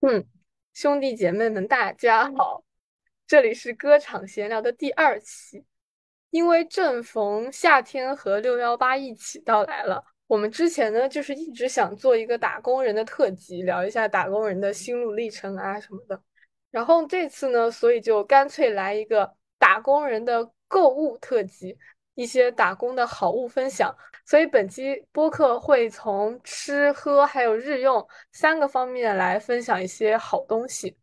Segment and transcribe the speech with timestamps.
[0.00, 0.24] 嗯，
[0.74, 2.62] 兄弟姐妹们，大家好，
[3.26, 5.64] 这里是歌场闲聊的第二期。
[6.30, 16.22] 因为正逢夏天和六幺八一起到来了，我们之前呢就是一直想做一个打工人的特辑，聊一下打工人的心路历程啊什么的。
[16.70, 21.76] 然后这次呢，所以就干脆来一个打工人的购物特辑，
[22.14, 23.92] 一些打工的好物分享。
[24.28, 30.94] 所以本期播客会从吃喝还有日用三个方面来分享一些好东西。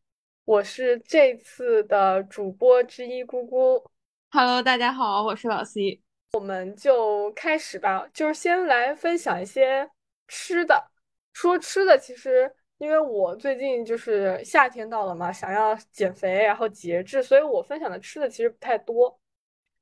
[0.43, 3.83] 我是这次的主播之一，姑姑。
[4.29, 5.99] Hello，大家好，我是老 C。
[6.33, 9.89] 我们就开始吧，就是先来分享一些
[10.27, 10.91] 吃的。
[11.33, 19.19] 说吃的，其实因为我最近就是夏天到了嘛，想要减肥，然后节制，所以我分享的吃的其实不太多。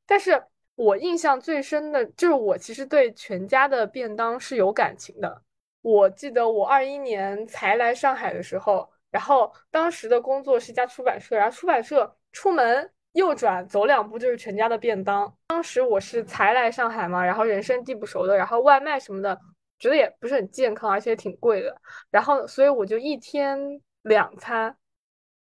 [0.06, 0.42] 但是
[0.76, 5.42] 我印象最深的就是我其实对全家的便当是有感情的。
[5.82, 12.90] 我记得我二一年才来上海的时候，然后当时的工作是一家出版社，然后出版社出门。
[13.14, 15.32] 右转走两步就是全家的便当。
[15.46, 19.40] 当时我是才来上海嘛，然后人生地不熟的，然后外卖什么的
[19.78, 21.80] 觉得也不是很健康，而且挺贵的。
[22.10, 23.56] 然后所以我就一天
[24.02, 24.76] 两餐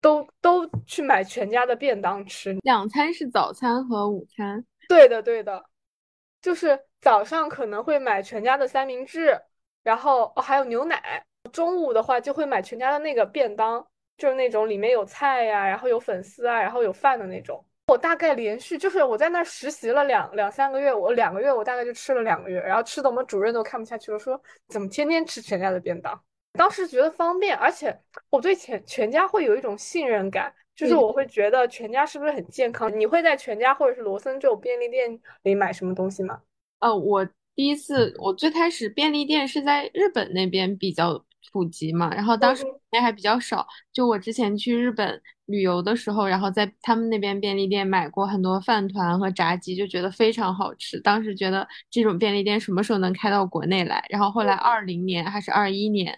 [0.01, 2.53] 都都去买全家的便当吃。
[2.63, 4.65] 两餐是早餐和午餐？
[4.87, 5.63] 对的对的，
[6.41, 9.39] 就是早上可能会买全家的三明治，
[9.83, 11.25] 然后哦还有牛奶。
[11.51, 13.85] 中午的话就会买全家的那个便当。
[14.15, 17.65] 就是那种里面有菜呀，然后有粉丝啊，然后有饭的那种。
[17.87, 26.23] 我大概连续就是我在那实习了两两三个月，我两个月我大概就吃了两个月，然后吃的我们主任都看不下去了，说怎么天天吃全家的便当？
[26.53, 32.91] 当时觉得方便，而且我对全全家会有一种信任感，就是我会觉得全家是不是很健康？
[32.99, 36.41] 你会在全家或者是罗森这种便利店里买什么东西吗？
[36.79, 41.23] 呃，我第一次我最开始便利店是在日本那边比较。
[41.51, 43.67] 普及嘛，然后当时那还比较少。
[43.91, 50.99] 就我之前去日本旅游的时候，然后在他们那边便利店买过很多饭团和炸鸡，就觉得非常好吃。
[51.01, 54.03] 当时觉得这种便利店什么时候能开到国内来？
[54.09, 56.17] 然后后来二零年还是二一年，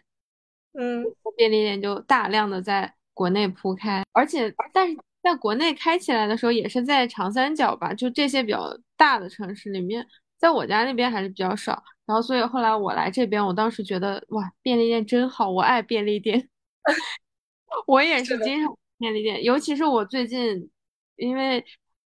[0.77, 1.03] 嗯，
[1.35, 10.05] 便利店就大量的在国内铺开，而且但是在国内开起来的时候也是在长三角吧，就这些比较大的城市里面，
[10.37, 11.83] 在我家那边还是比较少。
[12.05, 16.47] 然后，所以后来我来这边，我当时觉得哇，便利店真好，我爱便利店。
[17.87, 20.69] 我也是经常便利店，尤其是我最近
[21.15, 21.65] 因为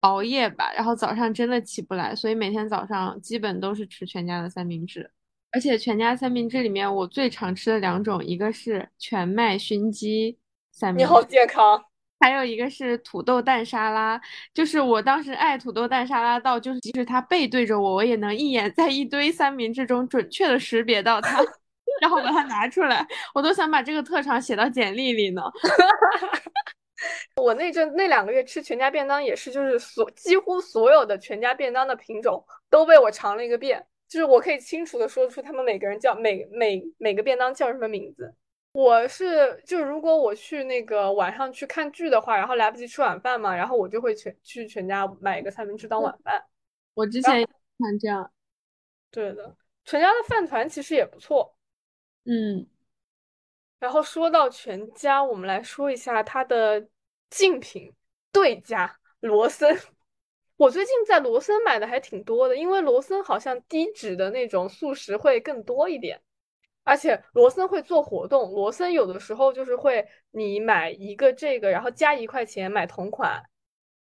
[0.01, 5.11] 熬夜吧，然后早上真的起不来，所以每天早上基本都是吃全家的三明治。
[5.51, 10.39] 而且全家三明治里面，我最常吃的两种，一个是全麦熏鸡
[10.81, 11.85] 三明治，你好健康。
[12.19, 14.19] 还有一个是土豆蛋沙拉，
[14.55, 21.39] 就是我当时爱土豆蛋沙拉到，就是即使它背对着我，我也能一眼在一堆三明治中准确的识别到它，
[22.01, 25.43] 然后把它拿出来，我都想把这个特长写到简历里呢。
[27.37, 38.35] 我那阵那两个月吃全家便当也是，就是所几乎所有的全家便当的品种都被我尝了一个遍，就是我可以清楚的说出他们每个人叫每每每个便当叫什么名字。
[38.73, 46.41] 我是就如果我去那个晚上去看剧的话，然后来不及吃晚饭嘛，然后我就会全去全家买一个三明治当晚饭。
[46.95, 48.33] 我之前也看这样。
[49.11, 51.57] 对的，全家的饭团其实也不错。
[52.25, 52.67] 嗯。
[53.81, 56.87] 然后说到全家，我们来说一下它的
[57.29, 57.93] 竞品
[58.31, 59.77] 对家罗森。
[60.57, 66.21] 我最近在罗森买的还挺多的，因为罗森好像低脂的那种速食会更多一点。
[66.83, 73.41] 而且罗森会做活动，罗森有的时候就是会你买一个这个，然后加一块钱买同款，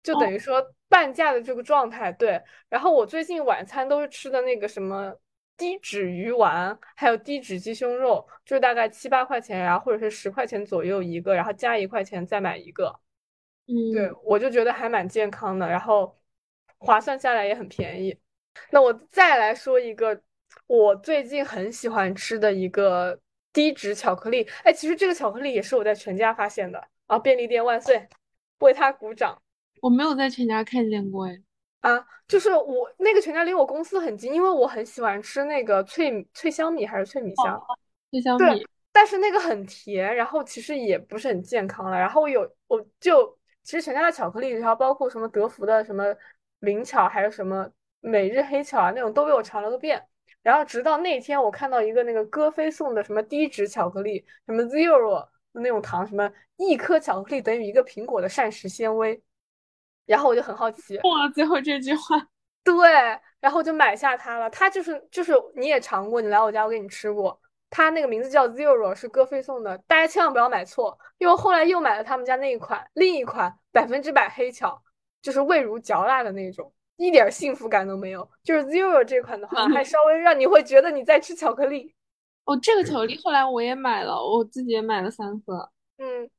[0.01, 2.11] 就等于说半价的这个状态。
[2.13, 5.13] 对，然后我最近晚餐都是吃的那个什么
[5.57, 12.99] 低脂鱼丸，还有低脂鸡胸肉，就是大概七八块钱然后，或者是十块钱左右一个，然后加一块钱再买一个。
[13.67, 16.17] 嗯，对我就觉得还蛮健康的，然后
[16.79, 18.17] 划算下来也很便宜。
[18.71, 20.21] 那我再来说一个。
[20.71, 23.19] 我最近很喜欢吃的一个
[23.51, 27.19] 低脂巧克力，哎，其实这个巧克力也是我在全家发现的啊！
[27.19, 28.07] 便利店万岁，
[28.59, 29.37] 为他鼓掌。
[29.81, 31.41] 我没有在全家看见过，哎，
[31.81, 37.61] 啊，就是我那个全家离我公司很近，因为我很喜欢吃那个脆脆香米还是脆米香，
[38.09, 38.65] 脆香米。
[38.93, 41.99] 但是那个很甜，然后其实也不是很健康了。
[41.99, 46.15] 然后有我就其实全家的巧克力，然后包括什么德芙的什么
[46.59, 47.69] 灵巧，还有什么
[47.99, 50.01] 每日黑巧啊那种，都被我尝了个遍。
[50.43, 59.21] 然后直到那天，我看到一个那个歌飞送的什么低脂巧克力，什么 zero 那种糖，什么一颗巧克力等于一个苹果的膳食纤维，
[60.05, 60.97] 然后我就很好奇。
[60.97, 62.27] 哇，最后这句话，
[62.63, 62.73] 对，
[63.39, 64.49] 然后就买下它了。
[64.49, 67.39] 它就是就是你也尝过，你来我家我给你吃过，
[67.69, 74.81] 它那个名字叫 Zero，是歌飞送的，大家千万不要买错，因为后来又买了他们家那一款，另一款百分之百黑巧，
[75.21, 76.73] 就是味如嚼蜡的那种，
[77.05, 78.27] 一点幸福感都没有。
[78.43, 81.93] 就是 Zero 这款的话，还稍微让你会觉得你在吃巧克力。
[82.45, 86.29] 哦，这个巧克力后来我也买了，我自己也买了三盒，嗯，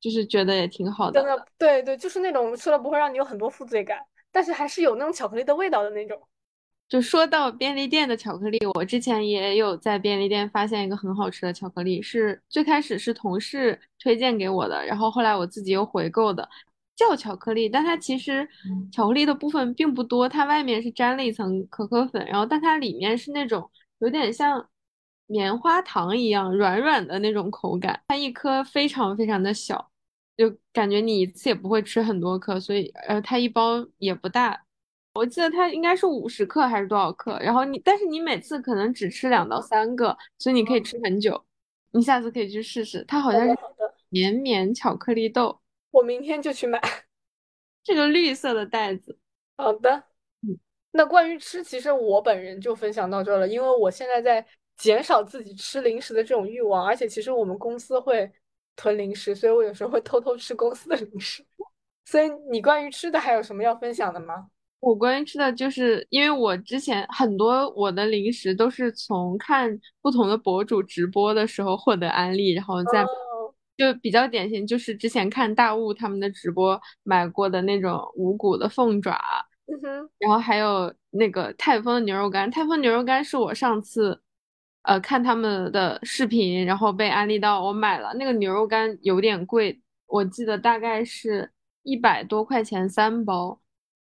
[0.00, 1.20] 就是觉得也挺好的。
[1.20, 3.98] 真的，对对，就是那种吃了不会让你有很多负罪感，
[4.32, 6.20] 但是还是有那种巧克力的味道的那种。
[6.88, 16.48] 就说到便利店的巧克力，我之前也有在便利店发现一个很好吃的巧克力，是最开始是同事推荐给我的，然后后来我自己又回购的，
[16.98, 18.46] 叫巧克力，但它其实
[18.92, 24.68] 巧克力的部分并不多，它外面是沾了一层可可粉，然后但它里面是那种有点像
[25.28, 29.90] 棉花糖一样软软的那种口感，它一颗非常非常的小，
[30.36, 34.60] 就感觉你一次也不会吃很多颗，所以呃它一包也不大。
[35.14, 37.38] 我记得它应该是五十克还是多少克？
[37.40, 41.44] 然后你，但是你每次可能只吃两到三个，所以你可以吃很久。
[41.92, 43.56] 你下次可以去试试，它好像是
[44.10, 45.60] 绵绵巧克力豆。
[45.90, 46.80] 我明天就去买
[47.82, 49.18] 这个绿色的袋子。
[49.56, 50.04] 好的，
[50.42, 50.58] 嗯，
[50.92, 54.46] 那关于吃，其实我本人就分享到这了，因为我现在在
[54.76, 58.30] 减少自己吃零食的这种欲望，而且其实我们公司会
[58.76, 61.44] 囤零食，所以我有时候会偷偷吃公司的零食。
[62.06, 64.48] 所以你关于吃的还有什么要分享的吗？
[64.80, 73.04] 我关于吃的就是因为我之前很多我的零食都是从看不同的博主直播的时候获得安利，然后再
[73.78, 79.16] 就比较典型，就是之前看大雾他们的直播买过的那种无骨的凤爪，
[79.66, 82.50] 嗯哼然后还有那个泰丰的牛肉干。
[82.50, 84.20] 泰丰牛肉干是我上次
[84.82, 91.52] 呃看他们的视频，然后被安利到我买了那个牛肉干，有点贵，我记得大概是
[91.84, 93.60] 一百多块钱三包。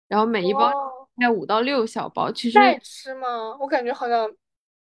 [0.07, 0.71] 然后每一包
[1.17, 3.57] 卖五到六小包，其实耐吃吗？
[3.59, 4.31] 我感觉好像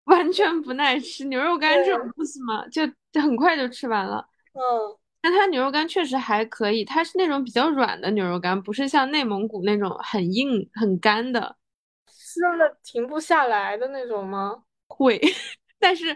[0.04, 1.26] 完全不耐吃。
[1.26, 4.26] 牛肉干这种东西嘛，就很快就吃完了。
[4.52, 11.56] 嗯，但它牛肉干确实还可以，它是那种比较软的牛肉干，不是像内蒙古那种很硬很干的，
[12.06, 14.64] 吃了停不下来的那种吗？
[14.88, 15.20] 会，
[15.78, 16.12] 但是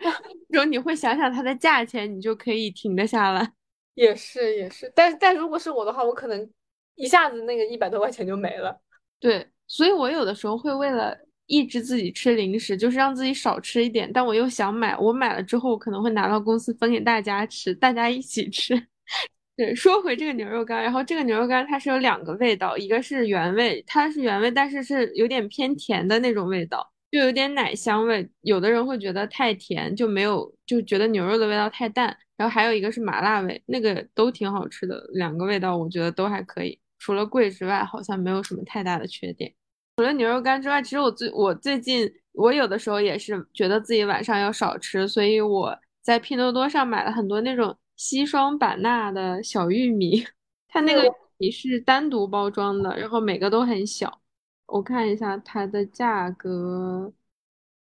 [0.48, 3.52] 如果你会想想它的价钱，你就可以停得下来。
[3.94, 6.50] 也是也是，但但如果是我的话，我可能
[6.96, 8.78] 一下子那个一百多块钱就没了。
[9.18, 11.16] 对，所以我有的时候会为了
[11.46, 18.74] 抑制自己吃零食，就是让自己少吃一点，但我又想买，我买了之后我可能会拿到公司分给大家吃，大家一起吃。
[19.56, 28.28] 对，说回这个牛肉干，然后这个牛肉干它是有两个味道，一个是原味，它是原味，但是是有点偏甜的那种味道，就有点奶香味。
[28.42, 32.14] 有的人会觉得太甜，就没有就觉得牛肉的味道太淡。
[32.36, 36.78] 然后还有一个是麻辣味，那个都挺好吃的，两个味道我觉得都还可以。
[36.98, 39.54] 除了贵之外，好像没有什么太大的缺点。
[39.96, 50.22] 除了牛肉干之外，其实我最我最近我有的时候也是觉得自己晚上要少吃，所以我在拼多多上买了很多那种西双版纳的小玉米，
[50.68, 54.20] 它那个米是单独包装的，然后每个都很小。
[54.66, 57.10] 我看一下它的价格，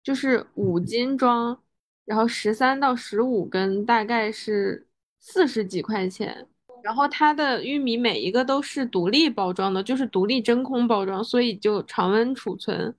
[0.03, 1.63] 就是五斤装，
[2.07, 4.89] 然后十三到十五根，大概是
[5.21, 6.49] 四十几块钱。
[6.83, 12.95] 然后它的玉米每一个都是独立包装的，就是独立真空包装，所以就常温储存，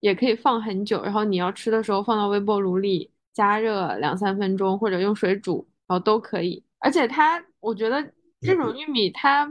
[0.00, 1.02] 也可以放很久。
[1.02, 6.62] 然后你要吃的时候放到微波炉里加热两三分钟，或者用水煮，然后都可以。
[6.78, 8.02] 而且它，我觉得
[8.40, 9.44] 这种玉米它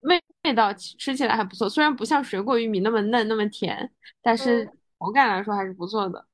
[0.00, 3.90] 味味道吃起来还不错，虽然不像水果玉米那么嫩那么甜，
[4.22, 6.26] 但是口感来说还是不错的。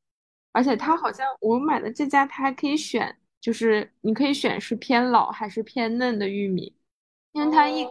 [0.53, 3.17] 而且它好像我买的这家，它还可以选。
[3.45, 6.75] 就是你可以选是偏老还是偏嫩的玉米，
[7.33, 7.87] 因为它一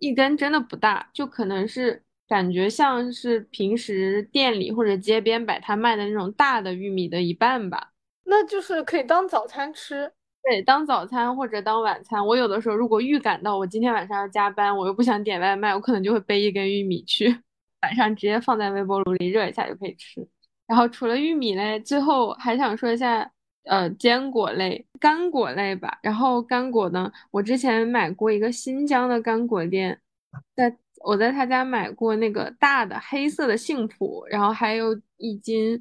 [0.00, 7.92] 一根真的不大，就可能是感觉像是平时店里或者街边摆摊卖的那种大的玉米的一半吧。
[8.24, 10.12] 那就是可以当早餐吃，
[10.42, 12.26] 对，当早餐或者当晚餐。
[12.26, 17.34] 我有的时候如果预感到我今天晚上要加班，我又不想点外卖，我可能就会背一根玉米去，
[17.80, 20.28] 晚上直接放在微波炉里热一下就可以吃。
[20.66, 23.32] 然后除了玉米嘞，最后还想说一下。
[23.68, 25.98] 呃，坚果类、干果类吧。
[26.02, 30.00] 然后干果呢，我之前买过一个新疆的干果店，
[30.56, 35.78] 在我在他家买过那个大的黑色的杏脯，然后还有一斤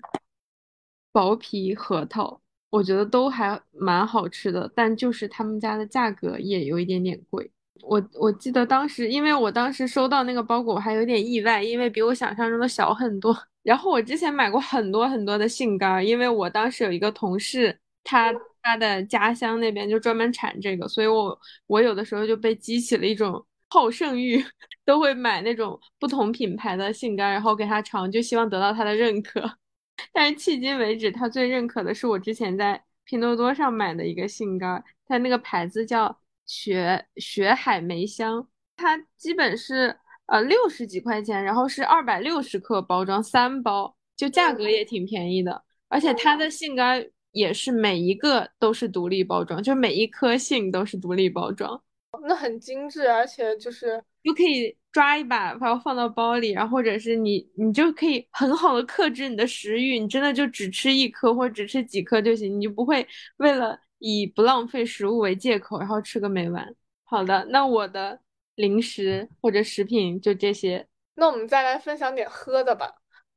[1.13, 4.69] 薄皮核桃，我觉得都还蛮好吃的。
[4.75, 7.49] 但就是他们家的价格也有一点点贵。
[7.83, 13.33] 我我记得当时，因为我当时收到那个包裹，我还有点意外，因为比我想象中的小很多。
[13.67, 24.41] 然后我之前买过很多很多的杏干，因为我当时有一个同事，他他的家乡那边就专门产这个，所以我我有的时候就被激起了一种好胜欲，
[24.85, 29.41] 都会买那种不同品牌的杏干，然后给他尝，就希望得到他的认可。
[30.13, 38.47] 但是迄今为止，他最认可的是我之前在拼多多上买的一个杏干，它那个牌子叫雪雪海梅香，
[38.77, 39.97] 它基本是
[40.27, 51.81] 呃六十几块钱，然后是二百六十克包装三包，就价格也挺便宜的，而且它的杏干也是每一个都是独立包装，就每一颗杏都是独立包装。
[52.23, 63.05] 那很精致，而且就是就可以抓一把，然后放到包里，然后或者是你，你就可以很好的克制你的食欲，你真的就只吃一颗或者只吃几颗就行，你就不会
[63.37, 66.67] 为了以不浪费食物为借口，然后吃个没完。
[67.03, 68.19] 好的，那我的
[68.57, 70.85] 零食或者食品就这些。
[71.15, 72.93] 那我们再来分享点喝的吧，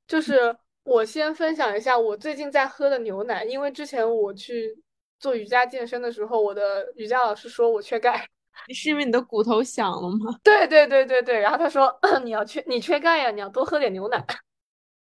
[0.07, 4.77] 就是我先分享一下我最近在喝的牛奶，因为之前我去
[5.19, 8.27] 做瑜伽健身的时候，我的瑜伽老师说我缺钙。
[8.67, 10.37] 你 是因为你的骨头响了吗？
[10.45, 14.23] 对对对对对，然后他说 你要缺你缺钙呀，你要多喝点牛奶。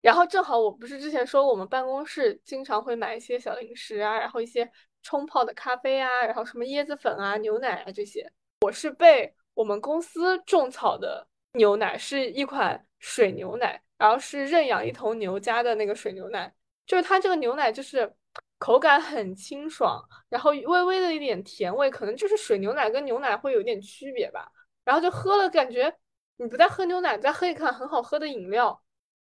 [0.03, 4.71] 然后正好我不是之前说我们办公室经常会买一些小零食啊，然后一些
[5.03, 8.31] 冲泡的咖啡啊，然后什么椰子粉啊、牛奶啊这些。
[8.61, 16.53] 我是被我们公司种草的牛奶是一款水牛奶，然后是认养一头牛家的那个水牛奶，
[16.87, 18.13] 就是它这个牛奶就是。
[18.59, 24.47] 口感很清爽，然后微微的一点甜味，可能就是水牛奶跟牛奶会有点区别吧。
[24.85, 25.91] 然后就喝了，感觉
[26.37, 28.79] 你不在喝牛奶，在喝一款很好喝的饮料。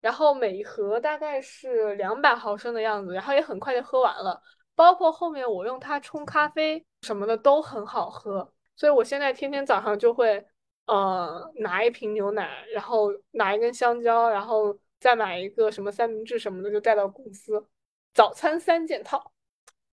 [0.01, 4.41] 然后每一盒大概是两百毫升的样子，然后也很快就喝完了。
[4.75, 10.43] 包括后面我用它冲咖啡什么的都很好喝，所以我现在天天早上就会
[10.87, 17.63] 呃拿一瓶牛奶，然后拿一根香蕉，然后再买一个什么三明治什么的，就带到公司。
[18.11, 19.33] 早餐三件套，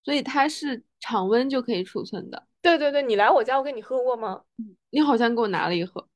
[0.03, 2.43] 所以它是常温就可以储存的。
[2.63, 4.41] 对对对，你来我家，我给你喝过吗？
[4.89, 6.09] 你好像给我拿了一盒。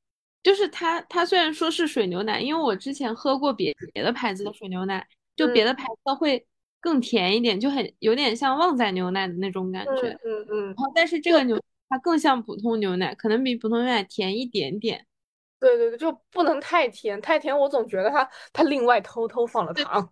[0.42, 6.42] 就是它，它虽然说是水牛奶，因为我之前喝过别别的牌子的水牛奶，就别的牌子会
[6.80, 10.18] 更甜一点，就很有点像旺仔牛奶的那种感觉。
[10.24, 10.66] 嗯嗯。
[10.68, 11.62] 然后，但是这个牛
[11.92, 15.06] 它更像普通牛奶，可能比普通牛奶甜一点点。
[15.60, 20.10] 对对对，就不能太甜，太甜我总觉得它它另外偷偷放了糖。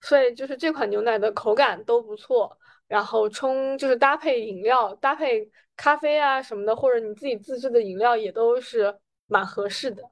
[0.00, 8.92] 所以就是这款牛奶的口感都不错，然后冲就是搭配饮料、搭配咖啡啊什么的，或者你自己自制的饮料也都是
[9.28, 10.02] 蛮合适的。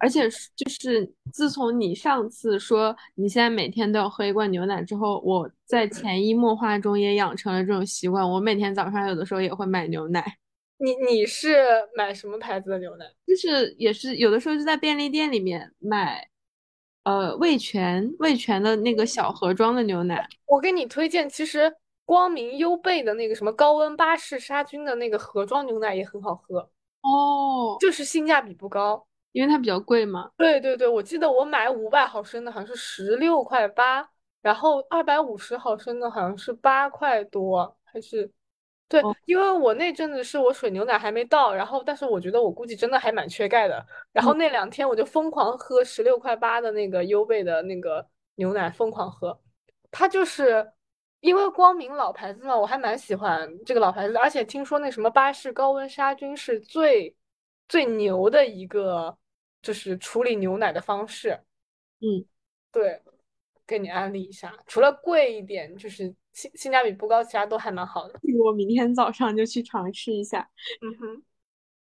[0.00, 8.28] 而且就是自从你上次说你现在每天都要喝一罐牛奶之后，我在潜移默化中也养成了这种习惯。
[8.28, 10.36] 我每天早上有的时候也会买牛奶。
[10.78, 11.56] 你你是
[11.94, 13.04] 买什么牌子的牛奶？
[13.26, 16.28] 就是也是有的时候就在便利店里面买。
[17.04, 26.58] 呃，味全味全的那个小盒装的牛奶，我给你推荐，其实光明优贝的那个什么高温巴氏杀菌的那个盒装牛奶也很好喝
[27.00, 30.30] 哦，就是性价比不高，因为它比较贵嘛。
[30.36, 34.06] 对对对，我记得我买五百毫升的好像是十六块八，
[34.42, 38.30] 然后二百五十毫升的好像是八块多，还是。
[38.88, 49.38] 对，因为我那阵子是我水牛奶还没到，然后但是我觉得我估计真的还蛮缺钙的，然后那两天我就疯狂喝十六块八的那个优贝的那个牛奶，疯狂喝。
[49.90, 50.72] 它就是
[51.20, 57.14] 因为光明老牌子嘛，我还蛮喜欢这个老牌子，而且听说那什么巴氏高温杀菌是最
[57.68, 59.18] 最牛的一个
[59.60, 61.38] 就是处理牛奶的方式。
[62.00, 62.24] 嗯，
[62.72, 63.02] 对，
[63.66, 66.14] 给你安利一下，除了贵一点，就是。
[66.38, 68.14] 性性价比不高，其他都还蛮好的。
[68.38, 70.48] 我明天早上就去尝试一下。
[70.80, 71.22] 嗯哼，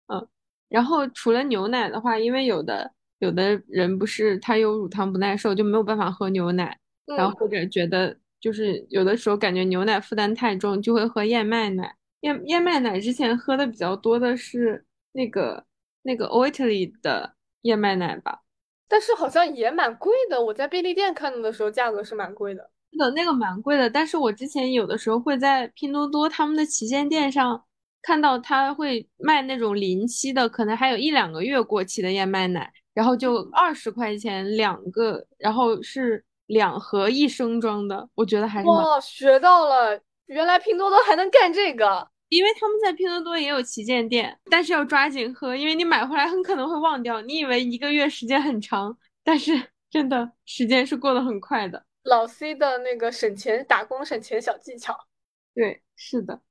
[0.08, 0.28] 嗯，
[0.68, 6.78] 然后除了牛奶的话，因为有的有的人不是他有乳糖不耐受，就没有办法喝牛奶，
[7.18, 11.96] 然后或者觉得就是有的时候感觉牛奶负担太重，就会喝燕麦奶。
[12.20, 15.66] 燕燕麦奶之前喝的比较多的是那个
[16.02, 18.42] 那个 Oatly 的燕麦奶吧，
[18.90, 20.44] 但是好像也蛮贵的。
[20.44, 22.70] 我在便利店看到的时候，价格是蛮贵的。
[22.98, 27.64] 的那个蛮贵的，但是我之前有的时候会在拼多多他们的旗舰店上
[28.02, 49.54] 看到他会卖那种临期的，可能还有一两个月过期的燕麦奶，然后就二十块钱两个，然后是两盒一升装的，我觉得还是哇，学到了，原来拼多多还能干这个，因为他们在拼多多也有旗舰店，但是要抓紧喝，因为你买回来很可能会忘掉，你以为一个月时间很长，但是
[49.90, 51.84] 真的时间是过得很快的。
[52.04, 55.08] 老 C 的那个省钱打工省钱小技巧，
[55.54, 56.42] 对，是的，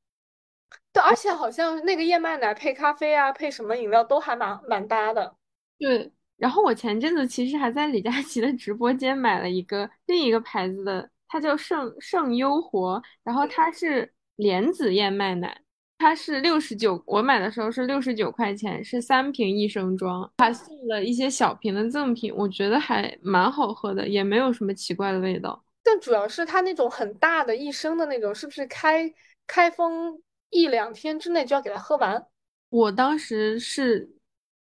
[0.92, 5.36] 对，而且好像那个燕麦奶配咖啡啊，配什么饮料都还蛮蛮搭的。
[5.78, 15.62] 对，然后我前阵子其实还在李佳琦的直播间买了一个另一个牌子的，它叫圣圣优活，然后它是莲子燕麦奶。
[16.00, 25.62] 它是六十九，我买的时候是六十九块钱，是三瓶一升装，还送了一些小瓶的赠品，我觉得还蛮好喝的，也没有什么奇怪的味道。
[25.82, 29.12] 但主要是它那种很大的一升的那种，是不是开
[29.46, 32.26] 开封一两天之内就要给它喝完。
[32.70, 34.10] 我当时是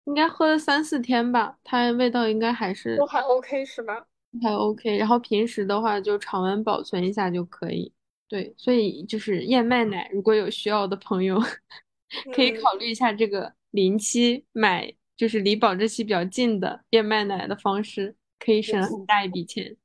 [0.06, 4.08] 应该喝了三四天吧，它味道应该还是都还 OK 是吧？
[4.41, 4.98] 还 OK。
[4.98, 7.94] 然后平时的话就常温保存一下就可以。
[8.30, 11.42] 对，所以就是燕麦奶，如果有需要的朋友，
[12.36, 19.78] 可以考虑一下这个临期买，就是离保质期比较近的燕麦奶的方式，可以省很大一笔钱。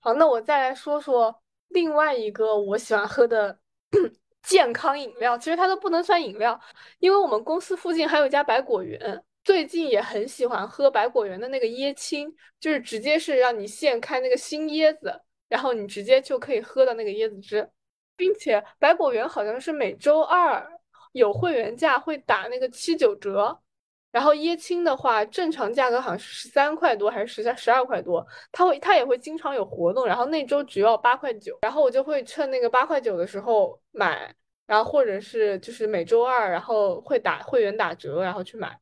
[0.00, 3.58] 好，那我再来说说另外一个我喜欢喝的
[4.42, 6.60] 健康饮料，其实它都不能算饮料，
[6.98, 17.68] 因为我们公司附近还有一家百果园，最近也很喜欢喝百果园的那个椰青，就是直接是让你现开那个新椰子，然后你直接就可以喝到那个椰子汁。
[18.16, 20.66] 并且百果园好像是每周二
[21.12, 23.58] 有会员价会打那个七九折，
[24.10, 34.34] 然后椰青的话正常价格好像是十三块多还是十三十二块多，它会它也会经常有活动，然后那周只要八块九，然后我就会趁那个八块九的时候买，
[34.66, 38.78] 然后或者是就是每周二然后会打会员打折，然后去买。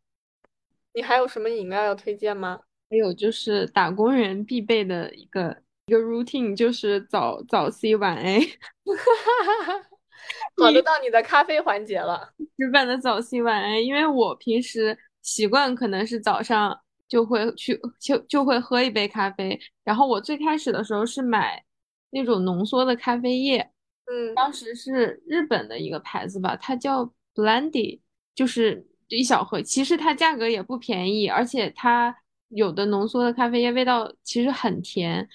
[0.93, 2.61] 你还有什么饮料要推荐吗？
[2.89, 5.64] 还有就是打工人必备的一个。
[5.87, 8.41] 一个 routine 就是早早 C 晚 A，
[10.57, 12.33] 好 的，到你的咖啡环节了。
[12.57, 21.63] 日本的早 C 晚 A，因为我平时习惯可能是早上就会去就就会喝一杯咖啡，然后我最开始的时候是买
[22.11, 23.59] 那种浓缩的咖啡液，
[24.07, 28.01] 嗯，当时是日本的一个牌子吧，它叫 Blendy，
[28.35, 32.17] 就是一小盒，其实它价格也不便宜，而且它
[32.49, 35.29] 有的浓缩的咖啡液味道其实很甜。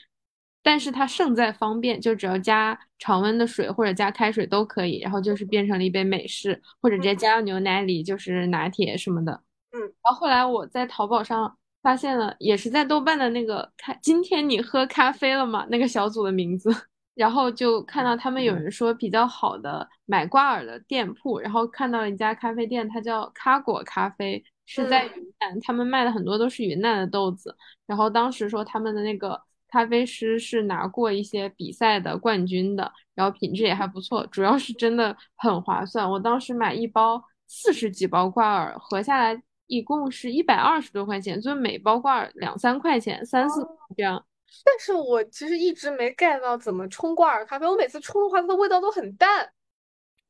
[0.62, 9.42] 但是它胜在方便，就只要加常温的水或者加开水都可以，然后就是变成了一杯美式，或者直接加到牛奶里就是拿铁什么的。
[9.72, 16.70] 嗯，然后后来我在淘宝上发现了，也是在豆瓣的那个“开今天你喝咖啡了吗”那个小组的名字，
[17.16, 27.56] 然后就看到他们有人说比较好的买挂耳的店铺，然后看到了一家咖啡店，它叫咖果咖啡，是在云南，他们卖的很多都是云南的豆子，
[27.88, 29.42] 然后当时说他们的那个。
[29.70, 36.10] 咖啡师是拿过一些比赛的冠军的，然后品质也还不错，主要是真的很划算。
[36.10, 44.26] 我当时买一包四十几包挂耳，合下来一共是一百二十多块钱，就每包挂耳两三块钱，三四这样。
[44.66, 49.48] 但是我其实一直没 get 到怎么冲挂耳咖啡，我每次冲的话，它的味道都很淡，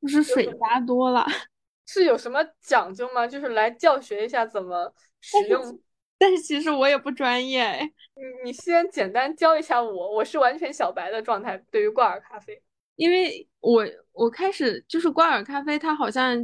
[0.01, 1.25] 就是水加多了。
[1.85, 3.25] 是有什么讲究吗？
[3.25, 5.79] 就是来教学一下怎么 使用。
[6.19, 11.57] 但是其实我也不专业哎，你你先简单教一下我，我是完全小白的状态。
[11.71, 12.61] 对于挂耳咖啡，
[12.97, 16.37] 因为我我开始就是挂耳咖啡，它好像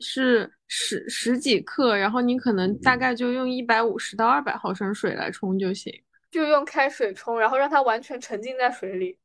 [0.00, 5.90] 是十十几克，然后你可能大概就用一百五十到二百毫升水来冲就行，
[6.30, 9.18] 就用开水冲，然后让它完全沉浸在水里。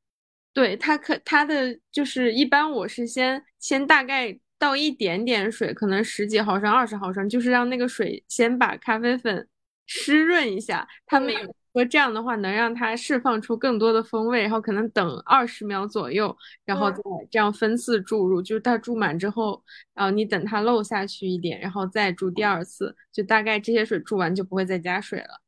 [0.54, 9.46] 对，它可它的就是一般我是先先大概倒一点点水，可能十几毫升、二十毫升，就是让那个水先把咖啡粉。
[9.88, 11.34] 湿润一下，他们
[11.73, 25.41] 说这样的话能让它释放出更多的风味，然后可能等二十秒左右，然后再这样分次注入，就是它注满之后，然后你等它漏下去一点，然后再注第二次，就大概这些水注完就不会再加水了。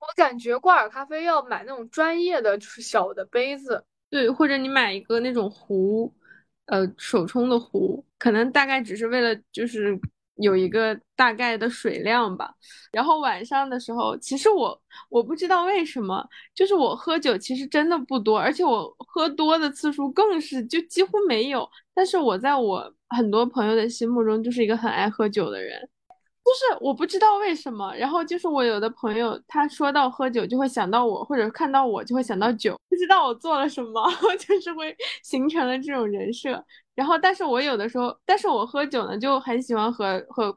[0.00, 6.12] 我感觉挂耳咖啡要买那种专业的，就是小的杯子，对，或者你买一个那种壶，
[6.66, 9.98] 呃，手冲的壶，可能大概只是为了就是。
[10.36, 12.52] 有一个大概的水量吧，
[12.92, 21.68] 然后晚上的时候，其实我我不知道为什么，就是我喝酒其实真的不多，而且我喝多的次数更是就几乎没有。
[21.94, 25.80] 但是我在我很多朋友的心目中就是一个很爱喝酒的人，
[26.44, 27.94] 就是我不知道为什么。
[27.94, 34.02] 然后就是我有的朋友，他说到喝酒就会想到我，或者看到我就会想到酒，不知道我做了什么，
[34.40, 36.64] 就是会形成了这种人设。
[36.94, 40.56] 然后，但是我有的时候，但是我喝酒呢，就很喜欢和和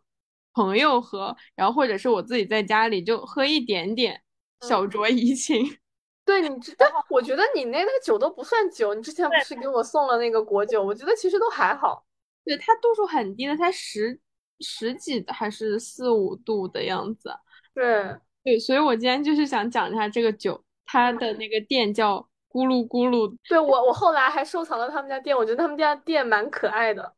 [0.53, 4.21] 朋友喝，然后或者是我自己在家里就喝一点点，
[4.61, 5.65] 小酌怡情。
[6.23, 12.05] 对，你知道，我觉得你那那个酒都不算酒，你之前不是给我送了那个果酒，我觉得其实都还好。
[12.45, 14.19] 对，它度数很低的，才十
[14.59, 17.31] 十几还是四五度的样子。
[17.73, 22.27] 对对，所以我今天就是想讲一下这个酒，它的那个店叫。
[22.57, 27.13] 咕噜咕噜，对我，我后来还收藏了他们家店，我觉得他们家店蛮可爱的。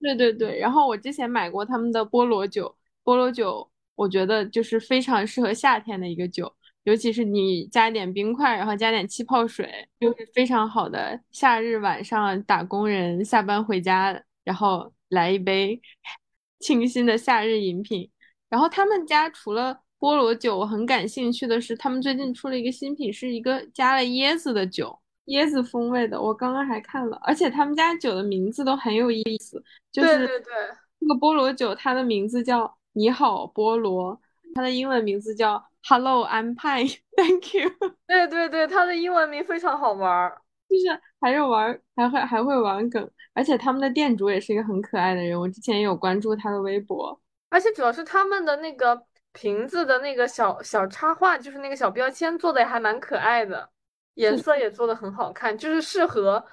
[0.00, 2.74] 对对对，然后我之前买过他们的菠萝酒，
[3.04, 15.80] 菠萝酒我觉得就是非常适合夏天的一个酒，尤其是你加点冰块，然后加点气泡水，就是非常好的夏日晚上打工人下班回家，然后来一杯
[16.58, 18.10] 清新的夏日饮品。
[18.48, 24.98] 然后他们家除了菠萝酒，我很感兴趣的是，他们最近出了一个新品，是一个加了椰子的酒。
[25.26, 30.52] 椰子风味的，我刚刚还看了，而且他们家酒的名字都很有意思，就是对对对，
[30.98, 34.18] 这个菠萝酒，它的名字叫你好菠萝，
[34.54, 37.70] 它的英文名字叫 Hello I'm Pine，Thank you，
[38.08, 40.40] 对对对，它的英文名非常好玩儿。
[40.68, 49.00] 就是还是玩还会还会玩梗，而且他们的店主也是一个很可爱的人，我之前也有关注他的微博，而且主要是他们的那个
[49.32, 53.68] 瓶子的那个小小插画，就是那个小标签做的也还蛮可爱的，
[54.14, 56.44] 颜色也做的很好看，就是适合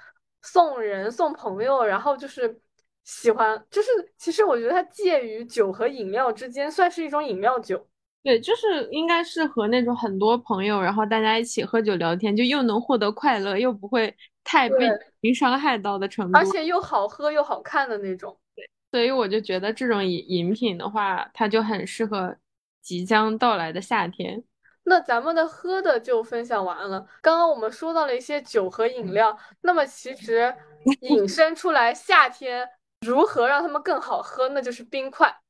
[0.42, 2.60] 送人送朋友，然后就是
[3.04, 7.86] 喜欢，就是其实我觉得它介于酒和饮料之间，算是一种饮料酒。
[8.22, 14.14] 对，就是应该适合那种很多朋友，然后大家一起喝酒聊天，就又能获得快乐，又不会
[14.44, 16.36] 太被伤害到的程度。
[16.36, 18.36] 而且又好喝又好看的那种。
[18.54, 22.36] 对所以我就觉得这种饮饮品的话，它就很适合
[22.80, 24.44] 即将到来的夏天。
[24.84, 27.06] 那咱们的喝的就分享完了。
[27.20, 30.54] 刚刚我们说到了一些酒和饮料，那么其实
[31.02, 32.66] 引申出来夏天
[33.06, 35.42] 如何让它们更好喝，那就是冰块。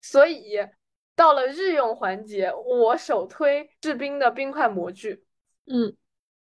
[0.00, 0.56] 所以
[1.14, 5.22] 到了日用环节，我首推制冰的冰块模具。
[5.66, 5.94] 嗯，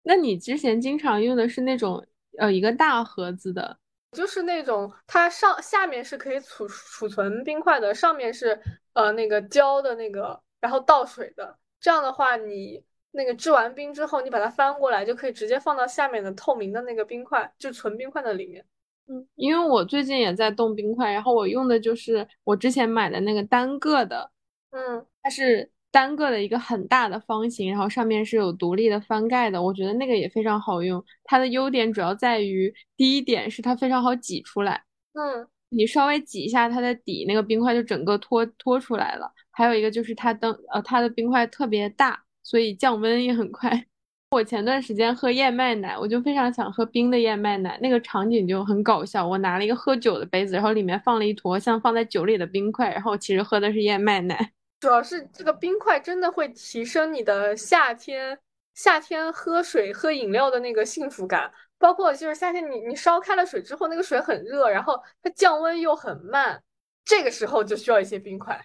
[0.03, 2.07] 那你之前经常用的是那种
[2.37, 3.77] 呃一个大盒子的，
[4.11, 8.59] 就是那种它上下面是可以储储存冰块的，上面是
[8.93, 11.57] 呃那个胶的那个，然后倒水的。
[11.79, 18.63] 这样的话，你那个制完冰之后，你把它翻过来，就可以直接放到下面的透明的那个冰块，就纯冰块的里面。
[19.07, 24.29] 嗯，因为我最近也在冻冰块，然后我用的就是我之前买的那个单个的，
[24.69, 31.03] 嗯，它是单个的一个很大的方形，然后上面是有独立的翻盖的，我觉得那个也非常好用。
[31.25, 39.31] 它的优点主要在于，第一点是它非常好挤出来，嗯，你稍微挤一下它的底，那个冰块就整个脱脱出来了。
[39.51, 43.85] 还有一个就是它灯呃它的冰块特别大，所以降温也很快。
[44.31, 49.27] 我前段时间喝燕麦奶，我就非常想喝冰的燕麦奶，那个场景就很搞笑。
[49.27, 54.53] 我拿了一个喝酒的杯子，然后里面放了一坨像放在酒里的冰块，然后其实喝的是燕麦奶。
[54.81, 58.37] 主要是这个冰块真的会提升你的夏天
[58.73, 61.49] 夏天喝水喝饮料的那个幸福感。
[61.77, 66.61] 包括就是夏天你你烧开了水之后，那个水很热，然后它降温又很慢，
[67.03, 68.63] 这个时候就需要一些冰块。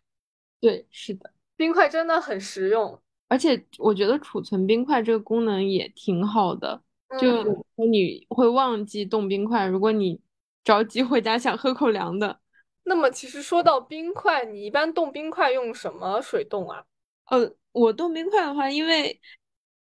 [0.61, 3.01] 对，是的，冰块真的很实用。
[3.29, 6.83] 而且我觉得储存冰块这个功能也挺好的，
[7.19, 7.43] 就
[7.77, 10.21] 你会忘记冻冰块，如果你
[10.63, 12.39] 着急回家想喝口凉的，
[12.89, 16.85] 那么其实说到冰块，你一般冻冰块用什么水冻啊？
[17.31, 19.21] 呃，我冻冰块的话，因为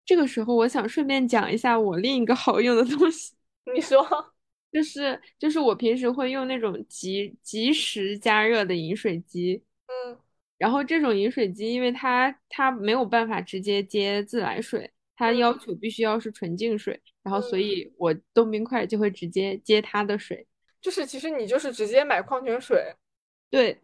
[0.05, 3.33] 这个时候我想顺便讲一下我另一个 好用的东西，
[3.72, 4.05] 你说，
[4.72, 10.18] 就是就是我平时会用那种即即时加热的饮水机，嗯
[10.59, 20.44] 然后这种饮水机，因为它它没有办法直接接自来水，它要嗯求必须要是纯净水，然后所嗯，以我冻冰块就会直接接它的水。
[20.80, 22.94] 就是其实你就是直接买矿泉水。
[23.50, 23.80] 对，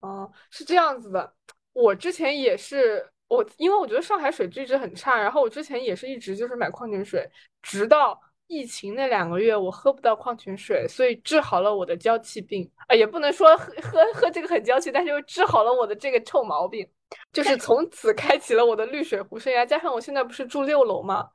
[0.00, 1.34] 哦，是这样子的。
[1.72, 7.28] 我之前也是，我因为我觉得上海水质一直很差，然后我之前也是一直就是买矿泉水，
[7.62, 12.70] 直到疫情那两个月我喝不到矿泉水，所以治好了我的娇气病。
[12.88, 16.88] 啊，也不能说喝喝喝这个很娇气，但是又治好了我的这个臭毛病，
[17.32, 19.66] 就是从此开启了我的绿水壶生涯。
[19.66, 21.28] 加上我现在不是住六楼嘛，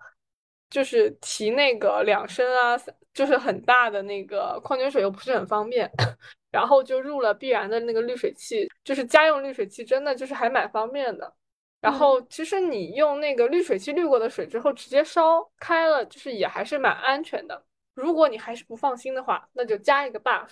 [0.71, 5.87] 就是提那个两升啊，三就是很大的那个矿泉水又不是很方便。
[6.51, 11.33] 然后就入了必然的那个滤水器，就是家用滤水器，真的就是还蛮方便的。
[11.79, 17.63] 然嗯，后其实你用那个滤水器滤过的水之后，直接烧开了，就是也还是蛮安全的。
[17.93, 20.49] 如果你还是不放心的话，那就加一个 buff，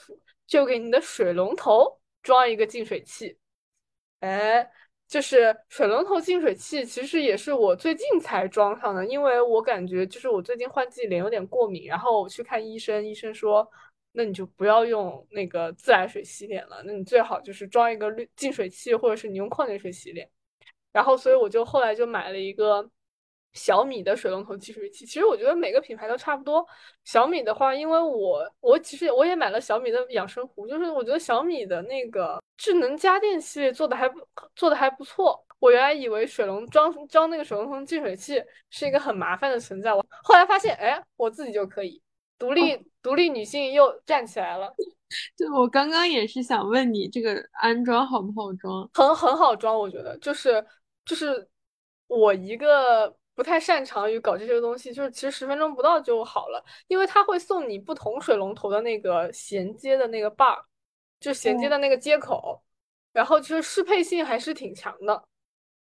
[0.47, 3.37] 就给你的水龙头装一个净水器。
[4.21, 4.71] 哎，
[5.09, 13.67] 就是水龙头净水器，其实也是我最近才装上的，因为我感觉就是我最近换季脸有点过敏，然后我去看医生，医生说，
[14.11, 20.29] 那你就不要用那个自来水洗脸了，那你最好就是装一个滤净水器，或者是你用矿泉水洗脸。
[20.91, 22.87] 然后，所以我就后来就买了一个
[23.53, 25.05] 小米的水龙头净水器。
[25.05, 26.65] 其实我觉得每个品牌都差不多。
[27.03, 34.19] 小米的话，因为我我其实我也买了小米的养生壶，就是我觉得小米的那个智能家电系列做的还不
[34.53, 35.41] 做的还不错。
[35.59, 42.01] 我原来以为水龙装装那个水龙头净水器是一个很麻烦的存在，我后来发现，哎，我自己就可以。
[42.37, 44.73] 独哦，立独立女性又站起来了。
[45.35, 48.89] 就我刚刚也是想问你这个安装好不好装？
[48.93, 50.63] 很很好装，我觉得就是
[51.05, 51.47] 就是
[52.07, 60.57] 我一个不太擅长于搞这些东西，就是其实十分钟不到就好了，因为它会送你不同水龙头的那个衔接的那个 bar，
[61.19, 62.61] 就衔接哦，的那个接口，
[63.13, 65.23] 然后就是适配性还是挺强的。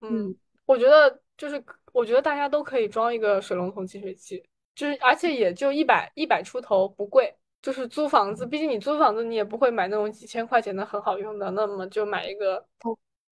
[0.01, 4.43] 嗯，嗯，我觉得就是我觉得大家都可以装一个水龙头净水器，
[4.75, 7.33] 就是而且也就一百一百出头，不贵。
[7.61, 12.65] 就是租房子，毕竟你租房子你也不会买那种几千块钱的很好用的，那么就买一个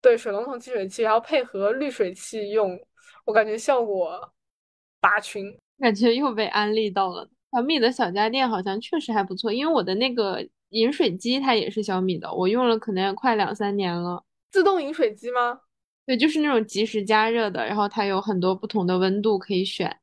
[0.00, 2.76] 对水龙头净水器，然后配合滤水器用，
[3.24, 4.32] 我感觉效果
[4.98, 5.56] 拔群。
[5.78, 7.30] 感觉又被安利到了。
[7.52, 14.22] 小米的小家电好像确实还不错，因为我的那个饮水机它也是小米的，我用了可能也快两三年了。
[14.50, 15.60] 自动饮水机吗？
[16.06, 19.96] 对，就是那种即时加热的，然后它有很多不同的温度可以选。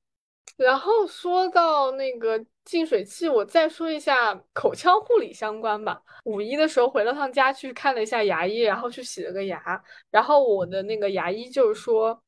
[0.58, 6.02] 然后说到那个净水器，我再说一下口腔护理相关吧。
[6.26, 9.82] 五一的时候回了趟家，去看了一下牙医，然后去洗了个牙。
[10.12, 12.22] 然后我的那个牙医就是说，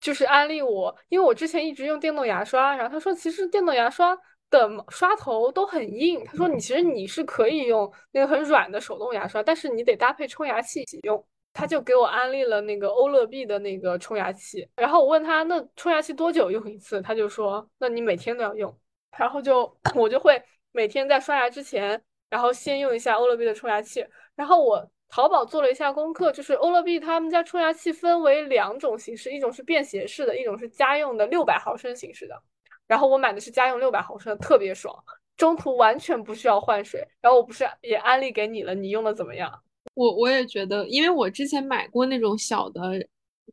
[0.00, 4.16] 就是安利我，因为我之前一直用电动牙刷，然后他说其实电动牙刷
[4.50, 11.24] 的刷头都很硬，他说你其实你是可以用那个很软的手动牙刷，但是你得搭配冲牙器一起用。
[11.54, 18.72] 他就给我安利了那个欧乐 B 的那个冲牙器，然后我问他那冲牙器多久用一次，他就说那你每天都要用，
[19.18, 24.06] 然后就我就会每天在刷牙之前，然后先用一下欧乐 B 的冲牙器。
[24.36, 32.40] 然后我淘宝做了一下功课，就是欧乐 B 他们家冲牙器分为两种形式，一种是便携式的，一种是家用的六百毫升形式的。
[32.88, 34.92] 然后我买的是家用六百毫升，特别爽，
[35.36, 37.06] 中途完全不需要换水。
[37.20, 39.62] 然后我不是也安利给你了，你用的怎么样？
[39.94, 43.06] 我我也觉得，因为我之前买过那种小的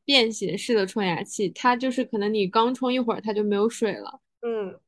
[0.04, 4.19] 便携式的冲牙器，它就是可能你刚冲一会儿它就没有水了。
[4.41, 4.80] 嗯，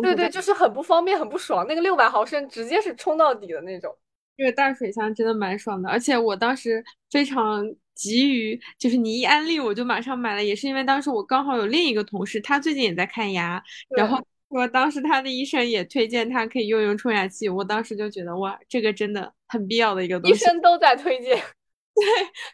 [0.00, 1.66] 对对，就是很不方便，很不爽。
[1.66, 3.96] 那个六百毫升直接是冲到底的那种。
[4.36, 7.64] 这个大水箱真的蛮爽的，而且我当时非常
[7.94, 13.62] 急于，就是你一安利我就马上买了，也是因为当时我刚好有另一个同事，他最近也在看牙，
[13.96, 14.18] 然后。
[14.54, 20.36] 说当时他的医生也推荐他可以用用冲牙器，我当时就觉得哇，这个真的很必要的一个东西。
[20.36, 21.34] 医生都在推荐，
[21.96, 22.04] 对，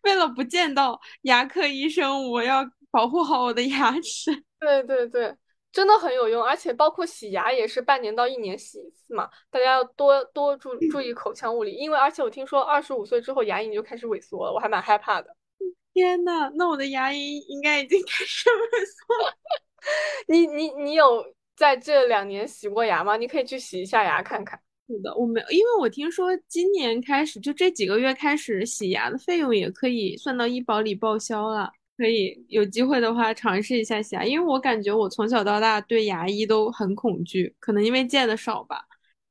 [0.05, 4.31] 为了不见到牙科医生，我要保护好我的牙齿。
[4.61, 5.35] 对对对，
[5.73, 15.35] 真的很有用，而且包括洗牙也是半年到一年洗一次嘛，大家要多多注注意口腔物理，因为而且我听说二十五岁之后牙龈就开始萎缩了，我还蛮害怕的。
[15.95, 19.35] 天呐，那我的牙龈应该已经开始萎缩了。
[20.29, 21.25] 你你你有？
[21.59, 23.17] 在这两年洗过牙吗？
[23.17, 24.57] 你可以去洗一下牙看看。
[24.87, 31.69] 是的，我没有，因为我听说今年开始，就这几个月开始洗牙的费用也可以算到医保里报销了。
[31.99, 38.85] 可以有机会的话尝试一下洗牙，因为我感觉我从小到大对牙医都很恐惧，可能因为见的少吧，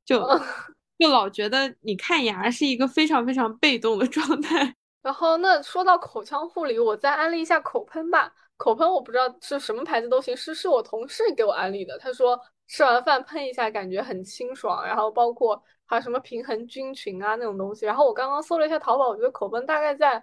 [0.05, 0.19] 就
[0.99, 4.75] 就老觉得你看牙是一个非常非常被动的 状态。
[5.01, 8.33] 然后那说到口腔护理，我再安利一下口喷吧。
[8.57, 11.97] 口喷我不知道是什么牌子都行，是是我同事给我安利的。
[11.99, 14.85] 他说吃完饭喷一下，感觉很清爽。
[14.85, 17.85] 然后包括还有什么平衡菌群啊那种东西。
[17.85, 20.21] 然后我刚刚搜了一下淘宝，我觉得口喷大概在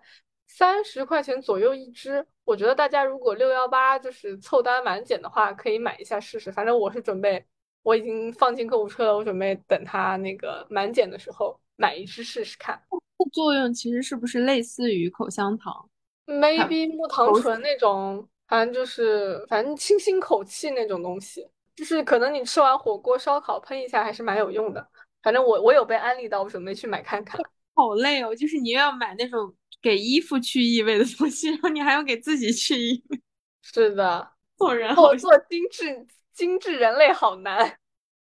[0.57, 2.25] 三十块钱左右一支。
[2.45, 6.53] 我觉得大家如果六幺八就是凑单满减的话，可以买一下试试。
[6.53, 7.45] 反正我是准备，
[7.83, 12.81] 我已经放进购物车了，我准备等它那个满减的时候买一支试试看。
[13.33, 15.89] 作用其实是不是类似于口香糖
[16.27, 24.87] ？maybe 木糖醇那种，反正就是反正清新口气那种东西，就是可能你吃完火锅烧烤喷一下还是蛮有用的。
[25.21, 27.41] 反正我我有被安利到，我准备去买看看。
[27.75, 29.53] 好累哦，就是你又要买那种
[29.85, 33.21] 给衣服去异味的东西，然后你还要给自己去异味。
[33.63, 37.77] 是的，做人好做精致精致人类好难，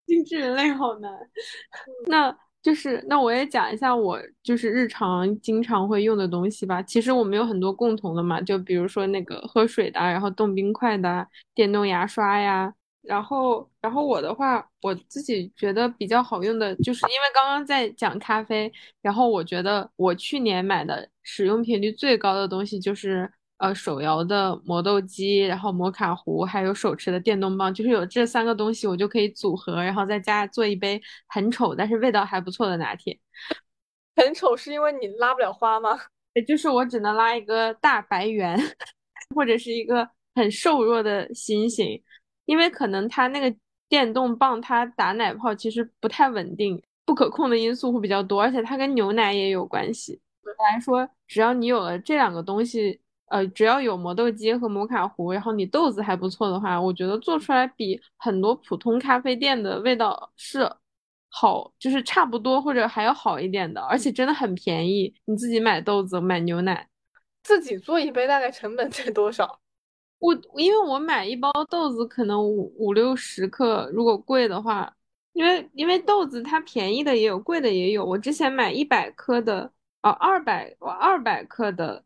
[0.07, 1.13] 精致人类好难。
[2.09, 2.35] 那。
[2.63, 6.83] 就是那我也讲一下我就是日常经常会用的东西吧。
[6.83, 12.75] 其实我们有很多共同的嘛，就比如说那个喝水的，然后冻冰块的，电动牙刷呀。
[13.03, 23.31] 然后，然后我的话，我自己觉得比较好用的，就是因为刚刚在讲咖啡，然后我觉得我去年买的使用频率最高的东西就是。
[23.61, 33.21] 呃，手摇的磨豆机，然后摩卡壶，还有手持的电动棒，就是有这三个东西，我就可以组合，然后在家做一杯很丑但是味道还不错的拿铁。
[34.17, 35.91] 很丑是因为你拉不了花吗？
[36.33, 38.59] 也就是我只能拉一个大白圆，
[39.37, 42.03] 或者是一个很瘦弱的心形，
[42.51, 43.57] 因为可能它那个
[43.89, 50.21] 电动棒它打奶泡其实不太稳定，不可控的因素会比较多，而且它跟牛奶也有关系。
[50.73, 53.01] 来说，只要你有了这两个东西。
[53.31, 60.69] 呃，只要有磨豆机和摩卡壶，然后你豆子还不错的话，我觉得做出来比很多普通咖啡店的味道是
[61.29, 65.15] 好，就是差不多或者还要好一点的，而且真的很便宜。
[65.27, 66.89] 你自己买豆子买牛奶，
[67.45, 69.60] 自己做一杯大概成本才多少？
[70.21, 74.95] 我因为我买一包豆子可能五五六十克，如果贵的话，
[75.33, 78.05] 因为因为豆子它便宜的也有，贵的也有。
[78.05, 82.05] 我之前买一百克的，哦，二百二百克的。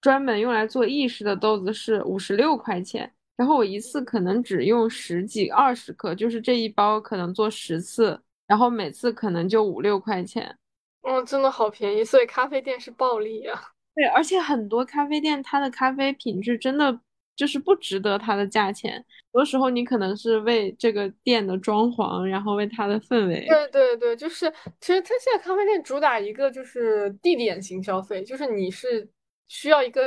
[0.00, 10.56] 专门用来做意式的豆子是五十六块钱，然后我一次可能只用十几二十克，就是这一包可能做十次，然后每次可能就五六块钱。
[11.02, 13.60] 嗯，真的好便宜，所以咖啡店是暴利呀。
[13.92, 17.00] 对，而且很多咖啡店它的咖啡品质真的
[17.38, 18.92] 就是不值得它的价钱。
[18.96, 23.46] 很多时候你可能是为这个店的装潢，然后为它的氛围。
[23.46, 29.08] 对对对，就是其实它现在咖啡店主打一个就是地点型消费，就是你是
[29.46, 30.02] 需要一个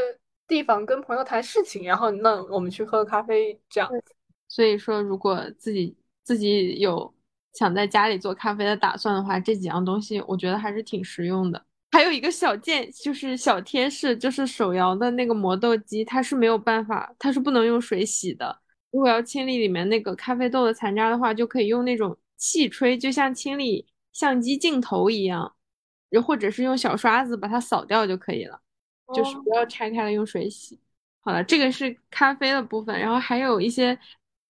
[0.48, 3.90] 地方跟朋友谈事情，然后那我们去喝咖啡这样。
[4.48, 7.12] 所以说，如果自己自己有。
[7.54, 11.62] 想在家里做咖啡的打算的话，这几样东西我觉得还是挺实用的。
[11.92, 18.60] 还有一个小件，就是小贴士，就是手摇的那个磨豆机，它是没有办法，它是不能用水洗的。
[18.92, 25.54] 如果要清理里面那个咖啡豆的残渣的话，就可以用那种气吹，就像清理相机镜头一样，
[26.10, 28.60] 又或者是用小刷子把它扫掉就可以了。
[29.14, 30.80] 就是不要拆开了用水洗。
[31.20, 33.98] 好了，这个是咖啡的部分，然后还有一些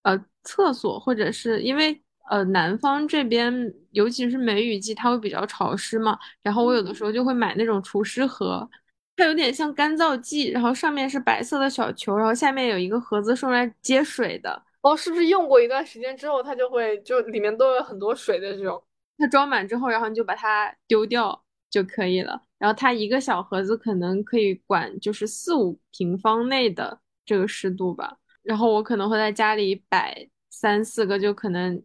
[0.04, 2.02] 呃厕所，或者是因为。
[2.30, 6.18] 呃，南方这边尤其是梅雨季，它会比较潮湿嘛。
[6.42, 8.70] 然后我有的时候就会买那种除湿盒，
[9.18, 14.64] 它有点像干燥剂，然后上面是白色的小球，然后下面有一个盒子是用来接水的。
[14.82, 18.82] 哦，是不是用过一段时间之后，它就会就里面都有很多水的这种？
[19.18, 22.42] 它装满之后，然后你就把它丢掉就可以了。
[22.58, 28.18] 然后它一个小盒子可能可以管就是四五平方内的这个湿度吧。
[28.42, 31.84] 然后我可能会在家里摆三四个，就可能。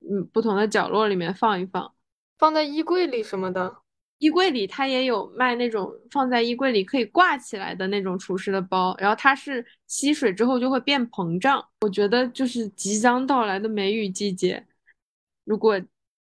[0.00, 1.94] 嗯，不同的角落里面放一放，
[2.38, 3.78] 放在衣柜里什么的。
[4.18, 11.64] 衣柜里它也有卖那种放在衣柜里可以挂起来的那种厨师的包，然后它是吸水之后就会变膨胀。
[11.82, 14.66] 我觉得就是即将到来的梅雨季节，
[15.44, 15.80] 如果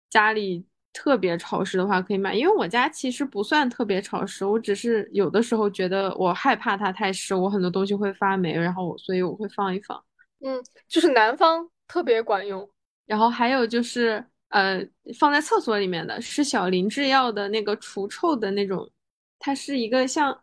[0.08, 2.34] 家里特别潮湿的话，可以买。
[2.34, 10.02] 因为我家其实不算特别潮湿，我只是有的时候觉得我害怕它太湿，我很多东西会发霉，然后所以我会放一放。
[10.40, 12.66] 嗯，就是南方特别管用。
[13.06, 14.86] 然后还有就是，呃，
[15.18, 18.90] 放在厕所里面的是小林制药的那个除臭的那种，
[19.38, 20.42] 它是一个像，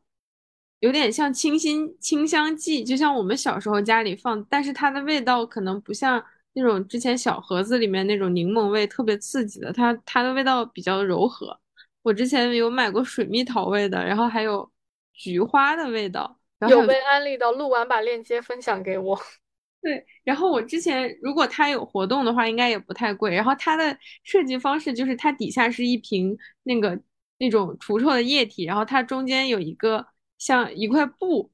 [0.80, 11.58] 有点像清新清香剂，就像我们小时候家里放，但是它的味道可能不像那种之前小盒子里面那种柠檬味特别刺激的，它它的味道比较柔和。
[12.02, 14.70] 我之前有买过水蜜桃味的，然后还有
[15.14, 19.20] 菊花的味道，有被安利到，录完把链接分享给我。
[19.82, 23.34] 对，然后我之前如果它有活动的话，应该也不太贵。
[23.34, 27.00] 然后它的设计方式就是它底下是一瓶那个
[27.38, 30.06] 那种除臭的液体，然后它中间有一个
[30.38, 31.50] 像一块布，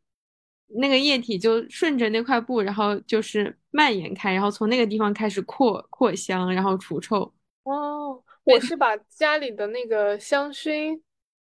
[0.80, 7.32] 那个液体就顺着那块布，然后就是蔓延开，然后从那个地方开始扩扩香，然后除臭。
[7.66, 11.00] 哦，我是把家里的那个香薰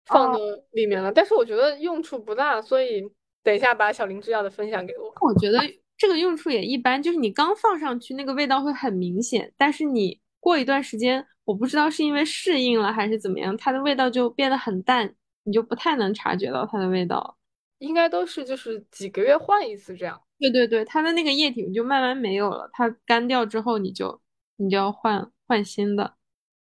[0.06, 0.40] 放到
[0.72, 3.08] 里面了，但是我觉得用处不大，所以
[3.44, 5.14] 等一下把小林制药的分享给我。
[5.20, 5.60] 我觉得。
[6.04, 15.14] 这个用处也一般，就是你刚放上去那个味道会很明显，但是你过一段时间，我不知道是因为适应了还是怎么样，它的味道就变得很淡，
[15.44, 17.38] 你就不太能察觉到它的味道。
[17.78, 20.20] 应该都是就是几个月换一次这样。
[20.38, 24.20] 对对对，它的那个液体就慢慢没有了，它干掉之后你就
[24.56, 26.16] 你就要换换新的。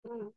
[0.03, 0.33] 嗯。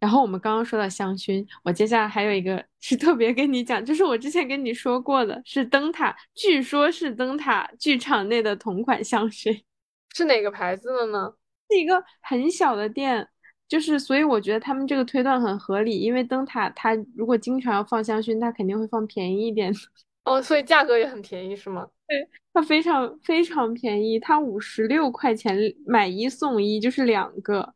[0.00, 9.60] 然后我们刚刚说到香薰，我接下来还有一个是特别跟你讲，就是我之前跟你说过的，是灯塔，据说是灯塔剧场内的同款香薰，
[10.16, 11.34] 是哪个牌子的呢？
[11.68, 13.28] 是一个很小的店，
[13.68, 19.70] 就是所以我觉得他们这个推断很合理，因为灯塔它如果经常要放香薰，它肯定会放便宜一点。
[20.24, 21.86] 哦，所以价格也很便宜是吗？
[22.08, 27.74] 对，它非常非常便宜，它五十六块钱买一送一，就是两个。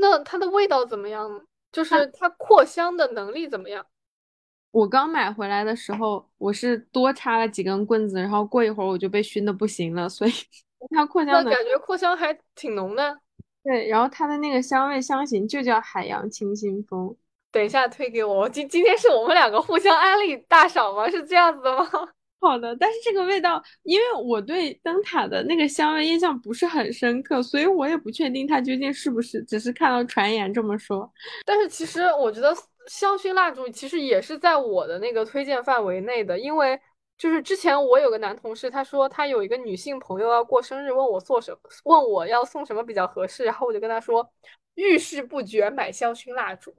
[0.00, 1.46] 那它的味道怎么样？
[1.70, 3.86] 就是它扩香的能力怎么样？
[4.72, 10.30] 我刚买回来的时候，我是多插了几根棍子，然后过一会儿我就被熏的不行了，所以
[10.90, 13.18] 它扩香感觉扩香还挺浓的。
[13.62, 17.14] 对，然后它的那个香味香型就叫海洋清新风。
[17.52, 21.10] 等一下推给我，今今天是我们两个互相安利大赏吗？
[21.10, 21.84] 是这样子的吗？
[22.40, 31.12] 好的，但是这个味道，因为我对灯塔的那个香味印象不是很深刻，所以我也不确定它究竟是不是，只是看到传言这么说。
[31.44, 36.80] 但是其实我觉得香薰蜡烛其实也是在我的那个推荐范围内的，因为
[37.18, 44.26] 就是之前我有个男同事，他说他有一个女性朋友要过生日，问我做什么，问我要送什么比较合适，然后我就跟他说，
[44.76, 46.74] 遇事不决买香薰蜡烛。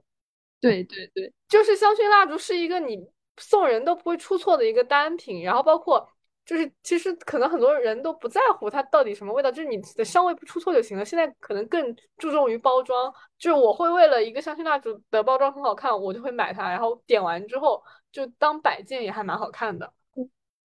[0.60, 3.06] 对对对，就是香薰蜡烛是一个你。
[3.36, 6.08] 送人都不会出错的一个单品，然后包括
[6.44, 11.04] 就是其实可能很多人都不在乎它到底什么味道，就是你的香味不出错就行了。
[11.04, 19.92] 现在可能更注重于包装，就是我会为了一个香薰蜡烛的包装很好看，我就会买它，然后点完之后就当摆件也还蛮好看的。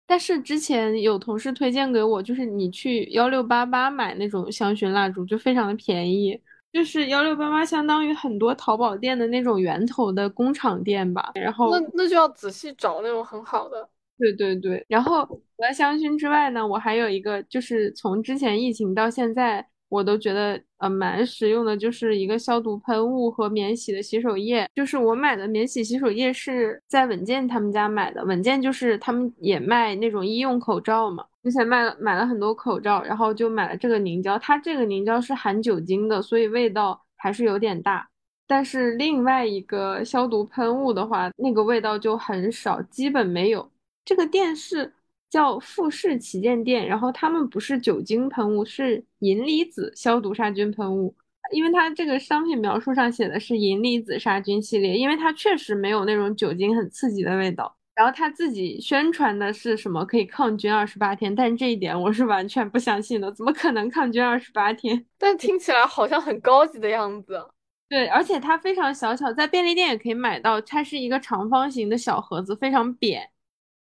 [0.05, 6.41] 但是之前有同事推荐给我，就是你去幺六八八买那种香薰蜡烛，就非常的便宜。
[6.78, 11.32] 就是幺六八八相当于很多淘宝店的那种源头的工厂店吧。
[11.34, 13.89] 然后那那就要仔细找那种很好的。
[14.19, 14.86] 对对对。
[14.88, 19.67] 然后除了香薰之外呢，我还有一个，就是从之前疫情到现在。
[19.89, 24.69] 我都觉得呃蛮实用的，就是一个消毒喷雾和免洗的洗手液。
[24.75, 31.25] 就是我买的免洗洗手液是在稳健他们家买的，稳健就是他们也卖那种医用口罩嘛。
[31.43, 34.38] 之前卖了买了很多口罩，然后就买了这个凝胶。
[34.39, 38.07] 它这个凝胶是含酒精的，所以味道还是有点大。
[38.45, 43.71] 但是另外一个消毒喷雾的话，那个味道就很少，基本没有。
[44.05, 44.93] 这个电视。
[45.30, 51.15] 叫富士旗舰店，然后他们不是酒精喷雾，是银离子消毒杀菌喷雾。
[51.51, 57.73] 因为它这个商品描述上写的是银离子杀菌系列，因为它确实没有那种酒精很刺激的味道。
[57.95, 65.03] 然后他自己宣传的是什么可以抗菌二十八天，但这一点我是完全不相信的，怎么可能抗菌二十八天？
[65.17, 67.43] 但听起来好像很高级的样子。
[67.89, 70.61] 对，而且它非常小巧，在便利店也可以买到。
[70.61, 73.32] 它是一个长方形的小盒子，非常扁。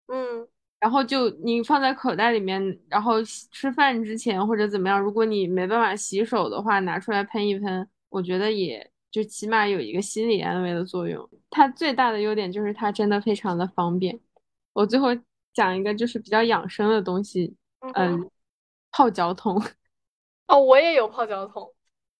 [0.08, 0.48] 嗯。
[0.84, 11.30] 然后就你放在口袋里面，然后吃饭之前或者怎么样，如果你没办法洗手的话，拿出来喷一喷，我觉得也就起码有一个心理安慰的作用。
[11.50, 14.20] 它最大的优点就是它真的非常的方便。
[14.74, 15.08] 我最后
[15.54, 17.56] 讲一个就是比较养生的东西，
[17.96, 18.30] 嗯，
[18.92, 19.56] 泡脚桶。
[20.48, 21.74] 哦，我也有泡脚桶。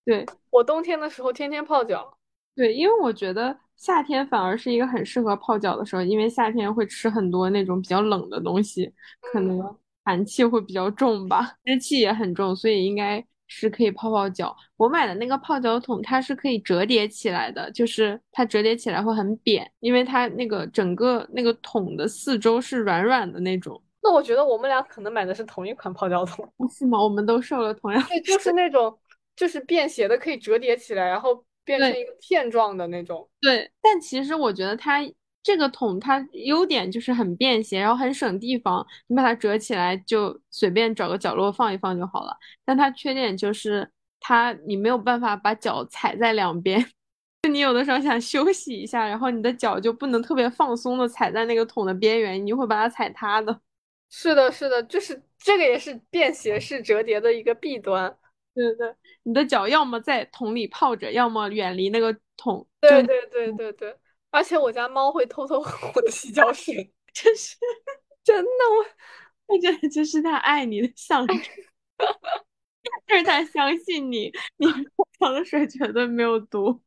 [0.06, 2.16] 对，我冬天的时候天天泡脚。
[2.56, 3.58] 对，因为我觉得。
[3.76, 8.90] 夏天反而是一个很适合泡脚的时候，因为夏天会吃很多那种比较冷的东西，
[9.32, 9.60] 可能
[10.04, 14.56] 寒气会比较重吧，湿气也很重，所以应该是可以泡泡脚。
[14.76, 23.80] 我买的那个泡脚桶，它是可以折叠起来的，就是它折叠起来会很扁，因为它那个整个那个桶的四周是软软的那种。
[24.02, 27.02] 那我觉得我们俩可能买的是同一款泡脚桶， 是吗？
[27.02, 28.02] 我们都受了同样。
[28.08, 28.98] 对，就是那种
[29.34, 31.44] 就是便携的，可以折叠起来，然后。
[31.64, 33.70] 变成一个片状的那种，对。
[33.82, 35.00] 但其实我觉得它
[35.42, 42.36] 这个桶它优点就是很便携，然后很省地方，你把它折起来就随便找个角落放一放就好了。
[42.64, 43.90] 但它缺点就是
[44.20, 46.84] 它你没有办法把脚踩在两边，
[47.50, 53.60] 你有的时候想休息一下，然后你的脚就不能特别放松的踩在那个桶的边缘，你就会把它踩塌的。
[54.10, 58.16] 是的，是的，就是这个也是便携式折叠的一个弊端。
[58.54, 58.94] 对对对，
[59.24, 62.66] 你的脚要么在桶里泡着，要么远离那个桶。
[62.80, 63.96] 对对对对对，
[64.30, 67.56] 而且我家猫会偷偷喝我的洗脚水， 真是
[68.22, 68.50] 真的，
[69.48, 71.36] 我我觉得这是它爱你的象征，
[73.06, 74.66] 但是它相信你，你
[75.18, 76.80] 泡的水绝对没有毒。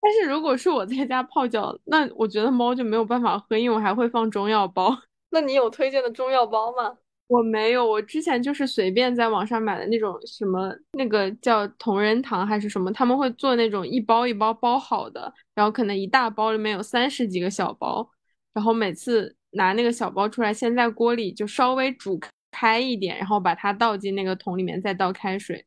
[0.00, 4.96] 但是如果是我在家泡脚，那我觉得猫就没有办法喝，因为我还会放中药包。
[5.30, 6.98] 那你有推荐的中药包吗？
[7.28, 18.08] 我没有，我之前就是随便在网上买的那种什么那个叫同仁堂还是什么，他们会做那种一包一包包好的，然后可能一大包里面有三十几个小包，
[18.54, 22.18] 然后每次拿那个小包出来，先在锅里就稍微煮
[22.50, 25.62] 开一点，然后把它倒进那个桶里面，再倒开水，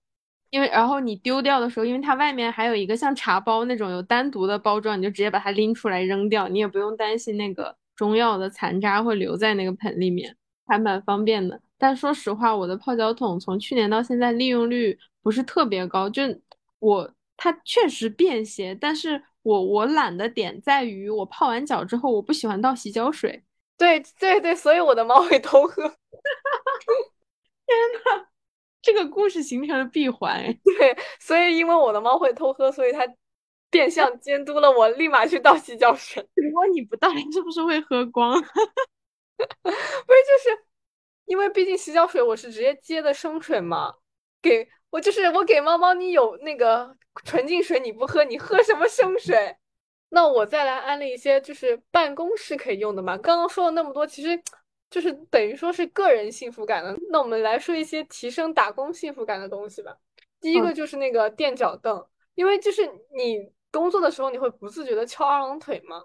[0.50, 10.36] 因为然后你丢掉的时候，因为它外面还有一个像茶包那种有单独的包装，你就直接把它拎出来扔掉，你也不用担心那个中药的残渣会留在那个盆里面。
[10.72, 16.10] 还蛮方便的，但说实话，我的泡脚桶从去年到现在利用率不是特别高。
[16.10, 16.24] 就
[16.80, 23.44] 我它确实便携，但是我我懒的点在于，我泡完脚之后，我不喜欢倒洗脚水。
[23.78, 25.84] 对对对，所以我的猫会偷喝。
[27.68, 28.28] 天呐，
[28.82, 30.42] 这个故事形成了闭环。
[30.80, 33.06] 对，所以因为我的猫会偷喝，所以它
[33.70, 36.26] 变相监督了我，立马去倒洗脚水。
[36.36, 38.42] 如果你不倒，你是不是会喝光？
[39.64, 40.66] 不是，就是
[41.26, 43.94] 因为毕竟洗脚水我是直接接的生水嘛，
[44.42, 49.56] 给我就是我给猫猫你有那个纯净水你不喝，你喝什么生水？
[50.10, 53.18] 那我再来安利一些就是办公室可以用的嘛。
[53.18, 54.42] 刚刚说了那么多，其实
[54.90, 56.94] 就是等于说是个人幸福感的。
[57.10, 59.96] 那我们来说一些提升打工幸福感的东西吧。
[60.42, 62.86] 第一个就是那个垫脚凳，因为就是
[63.16, 66.04] 你工作的时候你会不自觉的翘二郎腿嘛。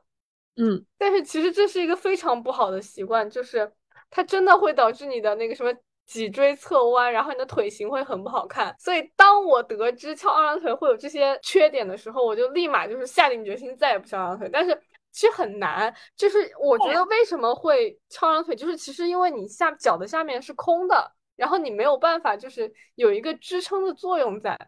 [0.56, 3.70] 嗯，但是其实这是一个非常不好的习惯，就是
[4.10, 5.70] 它真的会导致你的那个什么
[6.06, 8.74] 脊椎侧弯，然后你的腿型会很不好看。
[8.78, 14.48] 所以当我得知翘二郎腿会有这些缺点的时候，我就立马就是下定决心再也不翘二郎腿。
[14.50, 14.74] 但是
[15.12, 24.58] 其实很难，就是我觉得为什么会翘二郎腿，就是其实因为你下脚的下面是空的，然后你没有办法就是有一个支撑的作用在，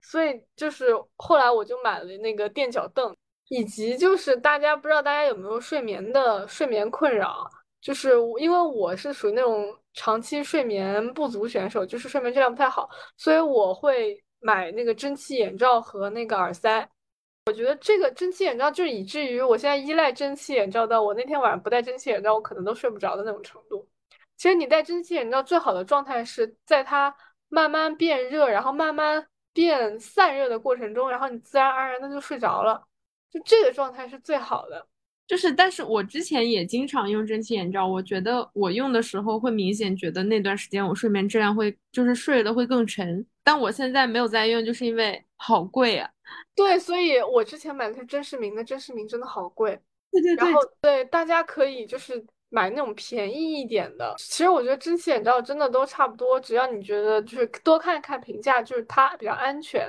[0.00, 3.16] 所以就是后来我就买了那个垫脚凳。
[3.52, 7.46] 以及就是大家不知道大家有没有睡眠的睡眠困扰，
[7.82, 12.88] 就是因为我是属于那种长期睡眠不足选手，就是睡眠质量不太好，
[13.18, 16.88] 所以我会买那个蒸汽眼罩和那个耳塞。
[17.44, 23.86] 我觉得这个蒸汽眼罩就以至于我现在依赖蒸汽眼罩到我那天晚上不戴蒸汽眼罩，我可能都睡不着的那种程度。
[24.38, 27.14] 其实你戴蒸汽眼罩最好的状态是在它
[27.50, 32.82] 慢慢变热，然后慢慢变散热的过程中，然后你自然而然的就睡着了，
[33.32, 34.86] 就这个状态是最好的。
[35.26, 46.10] 就是，但是我之前也经常用蒸汽眼罩，我觉得我用的时候会明显觉得那段时间我睡眠质量会就是睡的会更沉，但我现在没有在用，就是因为好贵啊。
[46.54, 49.80] 对，所以我之前买的是真视明的，真视明真的好贵。
[50.10, 50.44] 对对对。
[50.44, 54.14] 然后对，大家可以就是买那种便宜一点的。
[54.18, 59.88] 其实我觉得蒸汽眼罩真的都差不多，只要你觉得就是多看看评价，就是它比较安全。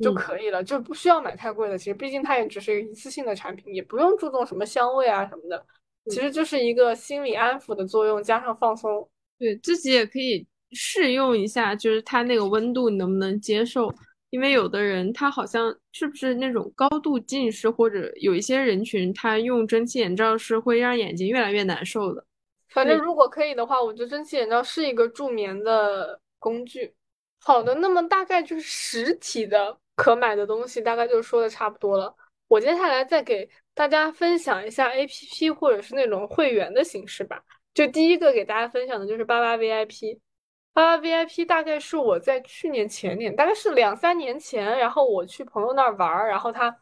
[0.00, 1.76] 就可以了，就不需要买太贵的。
[1.76, 5.64] 其实，毕竟它也只是一个一次性的产品，也不用注重什么香味啊什么的。
[6.10, 9.08] 其实就是一个心理安抚的作用，加上放松。
[9.38, 13.92] 对自己也可以试用一下，就是它那个温度你能不能接受？
[14.30, 22.24] 因为有的人他好像是不是那种高度近视，或者有一些人群他用蒸汽眼罩是会让眼睛越来越难受的。
[22.68, 26.92] 反正如果可以的话，我觉得蒸汽眼罩是一个助眠的工具。
[27.40, 29.78] 好的，那么大概就是实体的。
[29.94, 32.14] 可买的东西大概就说的差不多了，
[32.46, 37.42] 我接下来再给大家分享一下 A P P 或者是那种会员的形式吧。
[37.74, 40.20] 就第一个给大家分享的就是八八 V I P，
[40.72, 46.72] 八八 V I P 大概是我在去年前年，大概是两三年前，然后我去朋友那儿玩儿，然后他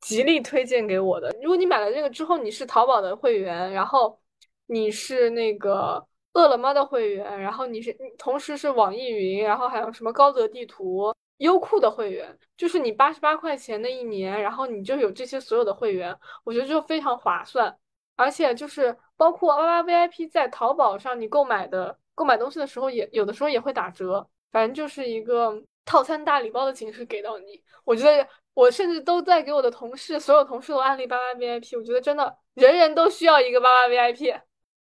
[0.00, 1.30] 极力推荐给我的。
[1.42, 4.18] 如果你买了这个之后，你是淘宝的会员，然后
[4.64, 6.02] 你是那个
[6.34, 11.12] 饿了么的会员，然后你是同时是网易云，然后还有什么高德地图。
[11.38, 17.76] 优酷的会员就是你八十八块钱的一年，然后你就有这些所有的会员，我觉得就非常划算。
[18.14, 24.24] 而且就是包括八八 VIP 在淘宝上你购买的购买东西的时候，也有的时候也会打折。
[24.52, 27.60] 反正就是一个套餐大礼包的形式给到你。
[27.84, 31.76] 我觉得我甚至都在给我的同事，所有同事都安利八八 VIP。
[31.76, 34.40] 我觉得真的人人都需要一个八八 VIP。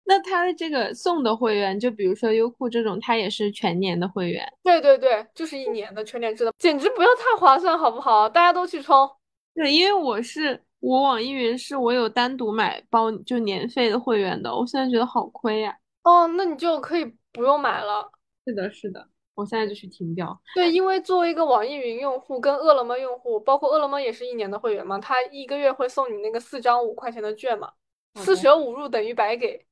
[0.07, 4.47] 那他的这个送的会员，就比如说优酷这种，他也是全年的会员。
[4.63, 8.29] 对对对，就是一年的全年制的，简直不要太划算，好不好？
[8.29, 9.11] 大家都去充。
[9.55, 15.75] 对，因为我是我网易云是我有单独买包就年费的会员的，我现在觉得好亏呀。
[16.03, 18.11] 哦，那你就可以不用买了。
[18.47, 20.39] 是的，是的，我现在就去停掉。
[20.55, 27.73] 对，因为作为一个网易云用户跟饿了么用户，包括饿了么也是一年的会员嘛，他一个月会送你那个四张五块钱的券嘛，
[28.17, 29.65] 四舍五入等于白给。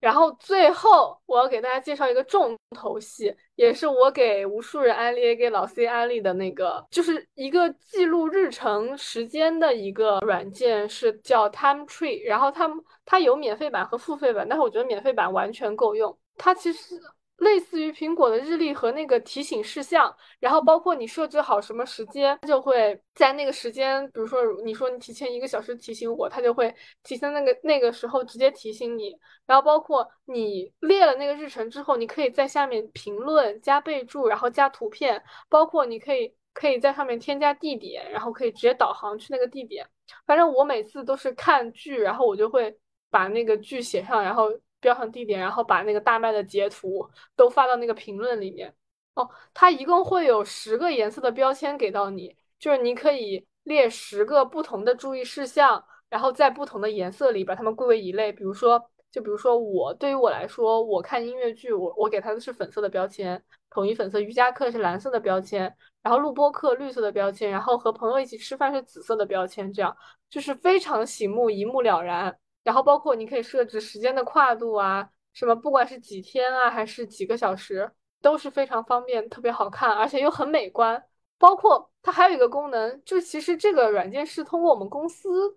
[0.00, 12.26] 然后最后，我要给大家介绍一个重头戏，也是我给无数人安利，也给老 C 安利的那个，就是一个记录日程时间的一个软件，是叫 Time Tree。
[12.26, 12.68] 然后它
[13.04, 16.18] 它有免费版和付费版，但是我觉得免费版完全够用。
[16.36, 16.94] 它其实。
[17.40, 29.16] 类似于苹果的日历和那个提醒事项，然后包括你设置好什么时间，它就会在那个时间，比如说你说你提前一个小时提醒我，它就会提前那个那个时候直接提醒你。
[29.46, 39.88] 然后包括你列了那个日程之后，你可以在下面评论加备注，然后加图片，包括你可以可以在上面添加地点，然后可以直接导航去那个地点。
[40.26, 42.76] 反正我每次都是看剧，然后我就会
[43.10, 44.50] 把那个剧写上，然后。
[44.80, 48.74] 标上地点，然后把那个大麦的截图都发到那个评论里面。
[49.14, 58.32] 哦，它一共会有十个颜色的标签给到你，就是你可以列十个不同的注意事项，然后在不同的颜色里把它们归为一类。
[58.32, 65.62] 比如说，就比如说我对于我来说，我看音乐剧，我我给它的是粉色的标签，统一粉色；瑜伽课是蓝色的标签，
[66.02, 69.94] 然后录播课绿色的标签，然后和朋友一起吃饭是紫色的标签，这样
[70.30, 72.38] 就是非常醒目，一目了然。
[72.62, 77.90] 然后包括你可以设置时间的跨度啊，什么不管是几天啊还是几个小时，
[78.20, 81.02] 都是非常方便，特别好看，而且又很美观。
[81.38, 85.56] 包括它还有一个功能，就其实这个软件是通过我们公司，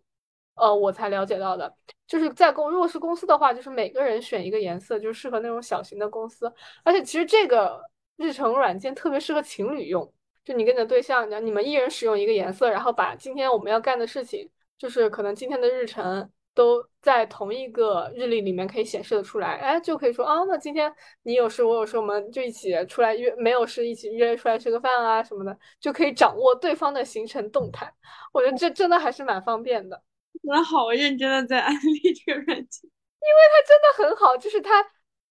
[0.55, 1.75] 呃，我才了解到的。
[2.07, 6.51] 就是在公如果是公司的话，就是每个人选一个颜色，就适合那种小型的公司。
[6.85, 7.81] 而且其实这个
[8.15, 10.09] 日程软件特别适合情侣用，
[10.45, 16.29] 就你跟你的对象，你你们一人使用一个颜色，然后把今天我们要干的事情，就是可能今天的日程。
[16.53, 20.93] 都在同一个日历里面可以显示的出来，哎，就可以说啊，那今天
[21.23, 27.91] 你有事，我有事，我们就一起出来约，没有事一起约出来吃个饭啊什么的，就可以掌握对方的行程动态。
[28.31, 30.01] 我觉得这真的还是蛮方便的。
[30.43, 34.85] 我好认真的在安利这个软件，因为它真的很好，就是它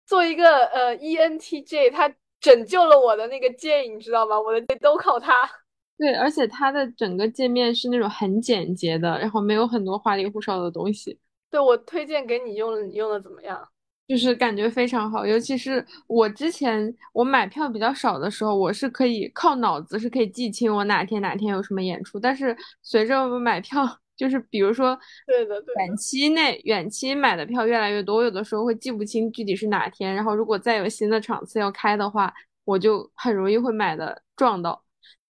[0.07, 4.41] 做一个呃 ENTJ，它拯救了我的那个 J，你知道吗？
[4.41, 5.33] 我的 J 都靠它。
[5.99, 11.19] 对，而且它的整个界面是那种很简洁的，然后没有很多花里胡哨的东西。
[11.51, 13.69] 对我推荐给你用了，你用的怎么样？
[14.09, 15.25] 就是感觉非常好。
[15.25, 22.19] 尤其是我之前我买票比较少的时候，我是可以靠脑子是可以记清我哪天哪天有什么演出。
[22.19, 23.87] 但是随着我买票，
[24.17, 30.13] 就是比如说对的对的远期内远期买的票越来越多，我有的时候会记不清具体是哪天。
[30.15, 32.33] 然后如果再有新的场次要开的话，
[32.65, 34.83] 我就很容易会买的撞到。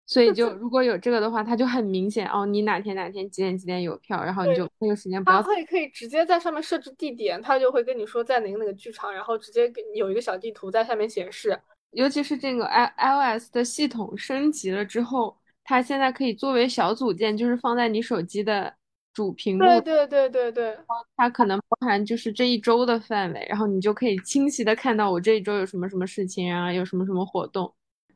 [0.05, 5.41] 所以就如果有这个的话，它就很明显哦，你哪天哪天几点几点有票，然后你就那个时间不要。
[5.41, 11.59] 它会可以直接在上面设置地点，它就会跟你说在哪个哪个剧场，然后直接给有一个小地图在下面显示。
[11.93, 18.75] 尤其是这个 i iOS 的系统升级了之后，它现在可以作为小组件，就是放在你手机的
[19.15, 19.65] 主屏幕。
[19.65, 20.77] 对对对对对。
[21.17, 27.73] 它可能包含就是这一周的范围，然后你就可以清晰的看到我这一周有什么什么事情啊，有什么什么活动。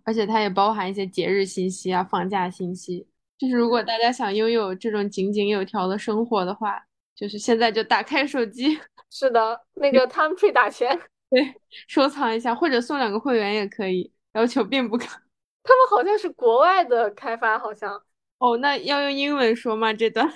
[0.07, 3.09] 而且它也包含一些节日信息啊、放假信息。
[3.37, 6.81] 就是如果大家想拥有这种井井有条的生活的话，
[7.15, 8.81] 就是现在就打开手机。
[9.11, 10.97] 是的，那个 TimeTree 打钱，
[11.29, 11.55] 对，
[11.89, 15.05] 收藏一下或者送两个会员也可以，要求并不高。
[15.65, 18.01] 他们好像是国外的开发，好像。
[18.39, 19.93] 哦，那要用英文说吗？
[19.93, 20.33] 这段？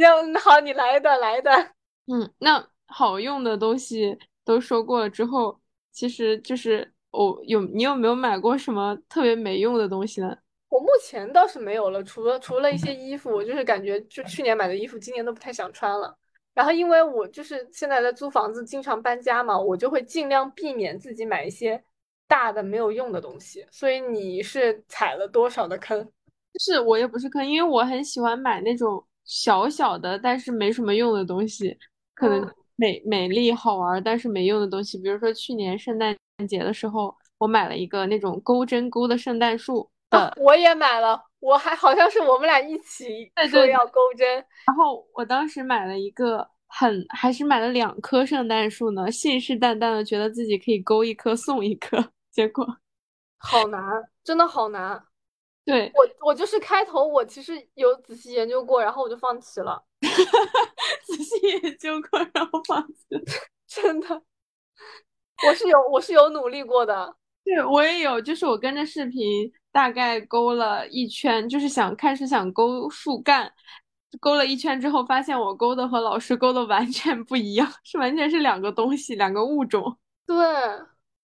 [0.00, 1.72] 要好，你来一段，来一段。
[2.12, 5.60] 嗯，那好用的东西都说过了之后，
[5.92, 6.92] 其实就是。
[7.10, 10.36] 哦，有你有没有买过什么特别没用的东西呢？
[10.68, 16.16] 我目前倒是没有了，除了除了一些衣服，我就是感觉就去年买的衣服，今年都不太想穿了。
[16.54, 21.82] 然后因为我就是现在在租房子，经常搬家嘛，我就会尽量避免自己买一些
[22.28, 23.66] 大的没有用的东西。
[23.72, 26.00] 所以你是踩了多少的坑？
[26.04, 31.76] 就是我也不是坑，因为我很喜欢买那种小小的但是没什么用的东西，
[32.14, 36.16] 可能美美丽好玩但是没用的东西，比如说去年圣诞。
[36.46, 44.28] 节的时候，我买了一个那种钩针钩的圣诞树 的，我也买了，我还好像是我们俩一起说要钩针，
[44.66, 51.96] 然后我当时买了一个很，还是买了两棵圣诞树呢，信誓旦旦的觉得自己可以钩一棵送一棵，
[52.30, 52.66] 结果
[53.38, 53.80] 好难，
[54.24, 55.02] 真的好难。
[55.64, 59.80] 对我，我就是开头我其实有仔细研究过，然后我就放弃了，
[61.04, 63.04] 仔细研究过然后放弃，
[63.68, 64.22] 真的。
[65.46, 67.16] 我是有，我是有努力过的。
[67.44, 73.50] 对我也有，就是我跟着视频大概勾了一圈，就是想开始想勾树干，
[74.20, 79.96] 勾了一圈之后，发现我勾的和老师勾的完全不一样，是完全是两个东西，两个物种。
[80.26, 80.36] 对，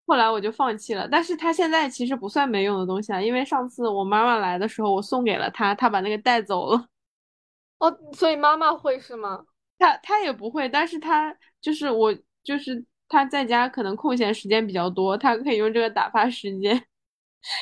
[0.06, 1.06] 后来我就放弃了。
[1.08, 6.86] 但是他现在其实不算没用的东西啊，因为上次我妈妈来的时候，我送给了他，他把那个带走了。
[7.78, 9.44] 哦，所以妈妈会是吗？
[9.78, 12.82] 他他也不会，但是他就是我就是。
[13.14, 16.84] 他在家可能空闲时间比较多，他可以用这个打发时间。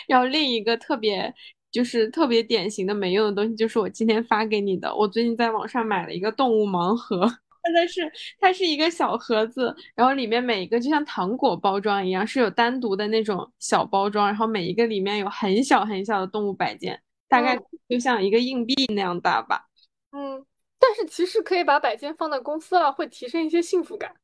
[0.09, 1.34] 然后另一个特别
[1.70, 4.94] 就是特别典型的没用的东西，就是我今天发给你的。
[4.94, 7.20] 我最近在网上买了一个动物盲盒，
[7.62, 8.00] 真的是
[8.40, 16.98] 它是一个小盒子，然后里面每一个就像糖果包装一样，是有单独的那种小包装，然后每一个里面有很小很小的动物摆件，
[17.28, 19.66] 大概就像一个硬币那样大吧。
[20.12, 20.44] 嗯，
[20.78, 24.14] 但是其实可以把摆件放在公司了，会提升一些幸福感。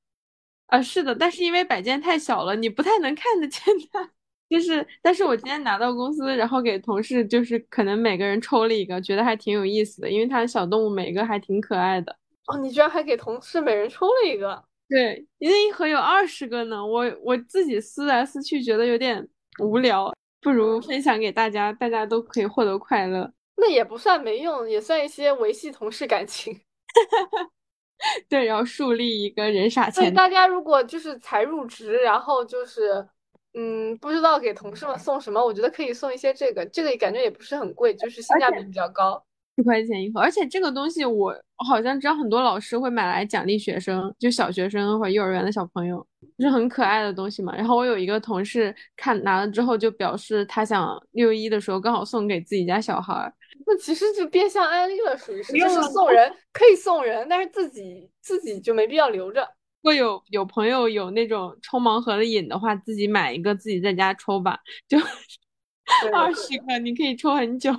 [0.68, 3.62] 啊，是的，但是因为摆件太小了，你不太能看得见
[3.92, 4.10] 它。
[4.48, 12.16] 就是，但是我今天拿到公司，然后给同事，就是可能每个人抽了一个，觉得还挺有意思的，因为它的小动物每个还挺可爱的。
[12.46, 14.64] 哦，你居然还给同事每人抽了一个？
[14.88, 16.84] 对，因为一盒有二十个呢。
[16.84, 19.26] 我我自己撕来撕去，觉得有点
[19.60, 20.10] 无聊，
[20.40, 23.30] 不如分享给大家，大家都可以获得快乐。
[23.56, 26.58] 那也不算没用，也算一些维系同事感情。
[28.28, 30.12] 对，然后树立一个人傻钱。
[30.14, 33.06] 大家如果就是才入职，然后就是
[33.54, 39.20] 嗯，不知道给同事们送什么，我觉得可以送一些这个，这个感觉也不是很贵，就是性价比比较高，
[39.56, 40.20] 一块钱一盒。
[40.20, 41.34] 而且这个东西我
[41.66, 46.06] 好像知道很多老师会买来奖励学生，就小学生或幼儿园的小朋友，
[46.38, 47.56] 就是很可爱的东西嘛。
[47.56, 53.32] 然后我有一个同事看拿了之后就表示他想六一的时候刚好送给自己家小孩。
[53.66, 59.40] 那其实就变相安利了，属于是就是送人可以送人，但是自己自己就没必要留着。
[59.82, 64.98] 如果有有朋友有那种抽盲盒的瘾的话，自己买一个自己在家抽吧，就
[66.12, 67.72] 二十个你可以抽很久。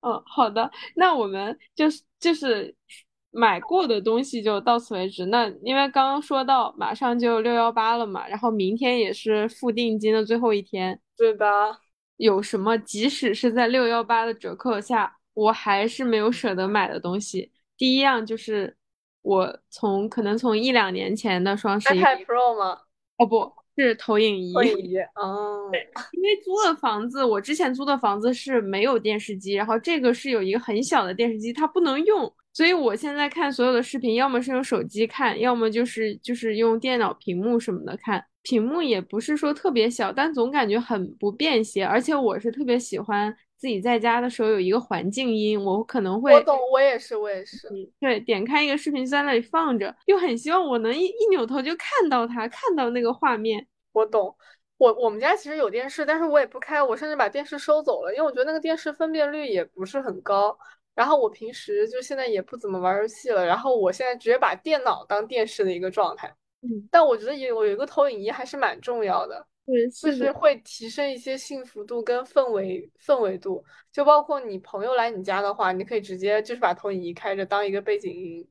[0.00, 2.72] 嗯，好的，那我们就是就是
[3.32, 5.26] 买过的东西就到此为止。
[5.26, 11.00] 那因为刚刚说到马上就六幺八了嘛，然后明天也是付定金的最后一天。
[11.16, 11.46] 对的，
[12.16, 15.16] 有什么即使是在六幺八的折扣下。
[15.36, 17.52] 我还是没有舍得买的东西。
[17.76, 18.74] 第一样就是
[19.20, 22.80] 我从可能从一两年前的双十一，iPad Pro 吗？
[23.18, 24.54] 哦，不是投影仪。
[24.54, 25.70] 投影仪哦。
[26.12, 38.24] 因为租的房子，我之前租的房子是没有电视机，然后这个是有一个很小的电视机，它不能用，所以我现在看所有的视频，要么是用手机看，要么就是就是用电脑屏幕什么的看。
[38.40, 41.84] 屏幕也不是说特别小，但总感觉很不便携。
[41.84, 47.68] 而且我是特别喜欢自己在家的时候有一个环境音，我可能会我懂，我也是，我也是。
[48.00, 53.66] 对，点开一个视频就在那里放着，又很希望我能一一扭头就看到它，看到那个画面。
[53.92, 54.34] 我懂。
[54.78, 60.58] 我我们家其实有电视，但是我也不开，我甚至把电视收走了，因为我觉得那个电视分辨率也不是很高。
[60.96, 66.34] 然后我平时就现在也不怎么玩游戏了，然后我现在直接把电脑当电视的一个状态。
[66.62, 73.62] 嗯，但我觉得有有一个投影仪还是蛮重要的，对，就是会提升一些幸福度跟氛围氛围度。
[73.92, 78.48] 就包括你朋友来你家的话，你可以直接就是把投影仪开着当一个背景音。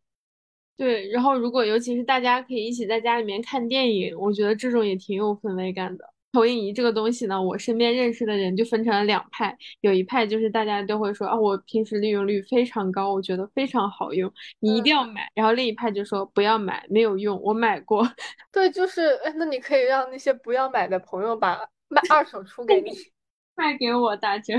[0.78, 6.15] 对，然后如果尤其是大家可以一起在家里面看电影，我觉得这种也挺有氛围感的。
[6.36, 14.30] 投影仪这个东西呢，我身边认识的人就分成了两派，有一派就是大家都会说啊，我平时利用率非常高，我觉得非常好用，
[14.60, 15.22] 你一定要买。
[15.34, 18.06] 然后另一派就说不要买，没有用，我买过。
[18.52, 21.58] 对，就是哎，那你可以让那些不要买的朋友把
[21.88, 22.92] 卖二手出给你，
[23.56, 24.54] 卖给我打折。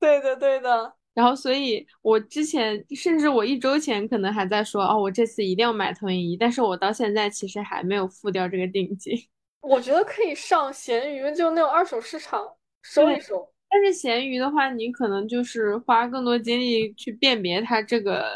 [0.00, 0.92] 对的，对的。
[1.14, 9.16] 然后，所以我之前甚至我一周前可能还在说哦，我这次一定要买投影仪，但是我到现在其实还没有付掉这个定金。
[9.60, 12.46] 我觉得可以上闲鱼，就那种二手市场
[12.82, 13.46] 收一收。
[13.68, 18.26] 但是闲鱼的话，你可能就是花更多精力去辨别它这个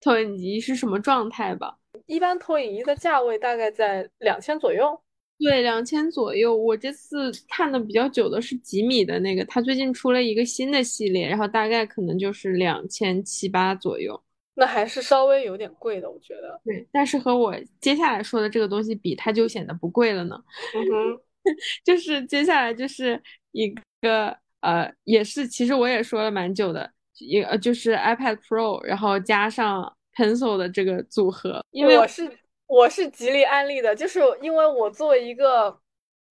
[0.00, 1.76] 投影仪是什么状态吧。
[2.06, 4.98] 一般投影仪的价位大概在两千左右。
[5.38, 6.56] 对，两千左右。
[6.56, 14.22] 我这次看的比较久的是几米的那个，它最近出了一个新的系列，然后大概可能就是两千七八左右。
[14.54, 16.60] 那还是稍微有点贵的，我觉得。
[16.64, 20.36] 对，但是和我接下来说的这个东西比，它就显得不贵了呢。
[20.74, 21.20] 嗯哼，
[21.82, 23.22] 就是接下来就是
[23.52, 23.72] 一
[24.02, 31.64] 个呃，也是其实我也说了蛮久的，一呃就是 iPad Pro，然后加上 Pencil 的这个组合。
[31.70, 32.30] 因为我是
[32.66, 35.78] 我是极力安利的，就是因为我作为一个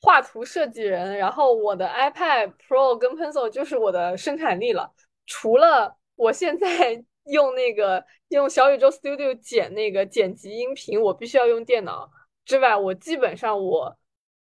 [0.01, 4.91] 画图设计人，然后我的 iPad Pro 跟 Pencil 就是我的生产力了。
[5.25, 7.03] 除了我现在。
[7.31, 12.09] 用那个用小宇宙 Studio 剪那个剪辑音频，我必须要用电脑
[12.45, 13.97] 之外，我基本上我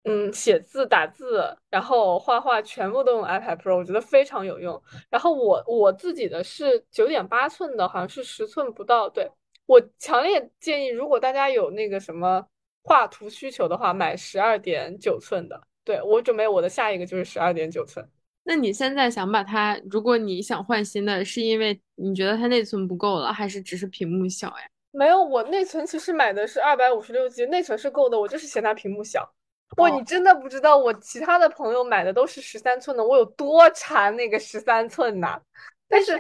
[0.04, 4.82] 嗯写字打字，然后画画全部都用 iPad Pro，我觉得非常有用。
[5.10, 9.08] 然后我我自己的是九点八寸的，好像是十寸不到。
[9.08, 9.30] 对
[9.66, 12.44] 我强烈建议，如果大家有那个什么
[12.82, 15.60] 画图需求的话，买十二点九寸的。
[15.84, 18.08] 对我准备我的下一个就是十二点九寸。
[18.42, 24.64] 那你现在想把它，如果你想换新的，是因为你觉得它内存不够了，还是只是屏幕小呀？
[24.92, 29.30] 没有，我内存其实买的是二百五十六 G，内存是够的，我就是嫌它屏幕小。
[29.76, 35.40] 哇，你真的不知道我其他的朋友买的都是十三寸的，我有多馋那个十三寸呐！
[35.88, 36.12] 但是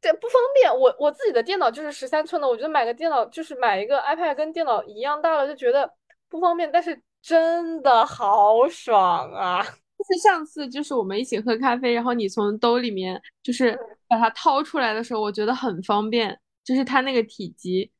[0.00, 5.90] 这不方便，我我自己的电脑就是十三寸的，我觉得买个电脑就是买一个 iPad 跟电脑一样大了，就觉得
[6.28, 6.70] 不方便。
[6.70, 9.66] 但是真的好爽啊！
[10.04, 13.78] 是上次就是我们一起喝咖啡，然后你从兜里面就是
[14.08, 17.90] 把它掏出来的时候，我觉得很方便，就是它那个体积。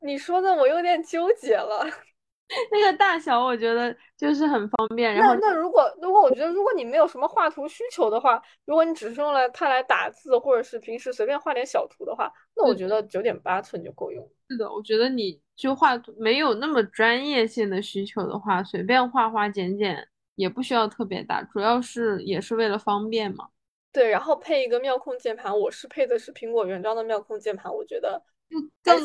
[0.00, 1.84] 你说的我有点纠结了，
[2.72, 5.14] 那个大小我觉得就是很方便。
[5.14, 14.26] 然后那如果如果我觉得如果你没有什么画图需求的话，如果你只是用来它来打字或者是平时随便画点小图的话，那我觉得九点八寸就够用。
[14.48, 20.08] 是的，我觉得你就画图没有那么专业性的需求的话，随便画画剪剪。
[20.40, 23.46] 也不需要特别大，主要是也是为了方便嘛。
[23.92, 28.22] 对，然后配一个妙控键盘，我是配的是苹果原装的妙控键盘，我觉得
[28.82, 28.96] 更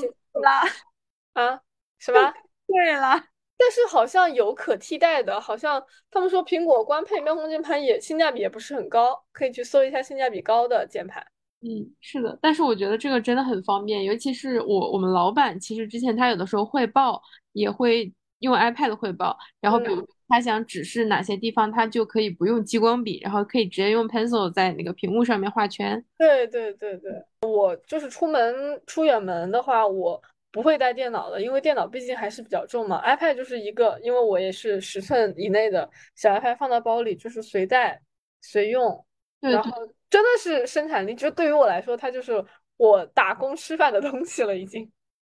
[0.41, 0.63] 啦
[1.33, 1.59] 啊，
[1.99, 2.33] 什么？
[2.65, 3.21] 对了，
[3.57, 11.21] 但是好像有可替代的，好像他们说苹果官配妙控键盘也性价比也不是很高，可以去搜一下性价比高的键盘。
[11.59, 17.21] 嗯，是的，但是我觉得这个真的很方便，尤其是我我们老板，其实之前他有的时候汇报
[17.51, 20.07] 也会用 iPad 汇报，然后比如。
[20.27, 26.03] 他想指示哪些地方，他就可以不用激光笔，然后可以直接用 pencil 在那个屏幕上面画圈。
[26.17, 27.11] 对对对对，
[27.41, 30.19] 我就是出门出远门的话，我
[30.51, 33.01] 不会带电脑的，因为电脑毕竟还是比较重嘛。
[33.05, 38.01] iPad 就是一个，因为我也是十寸以内的小 iPad，放到包里就是随带
[38.41, 39.05] 随用。
[39.41, 39.71] 然后
[40.09, 42.43] 真的是生产力，就对于我来说，它就是
[42.77, 44.83] 我打工吃饭的东西了，已经。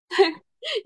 [0.09, 0.25] 对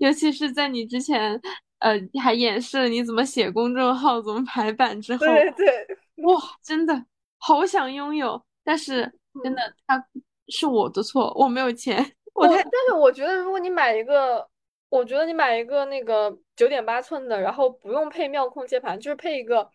[0.00, 1.38] 尤其是在你之前。
[1.78, 5.86] 呃，还演示了你怎么写公众号、怎么排版之后，对对，
[6.24, 7.04] 哇，真的
[7.38, 9.12] 好想拥有，但是
[9.42, 10.02] 真的，他
[10.48, 11.98] 是我的错，我没有钱。
[12.34, 12.58] 我但
[12.88, 14.46] 是我觉得，如果你买一个，
[14.88, 19.70] 我觉得你买一个那个九点八寸的，然后不用配妙控键盘，就是配一个，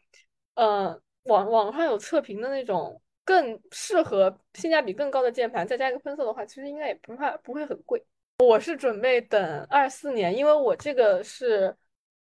[0.56, 8.04] 呃，网网上有测评的那种更适合、性价比更高的键盘，再加一个喷色的话，其实应该也不怕不会很贵。
[8.40, 11.76] 我是准备等二四年，因为我这个是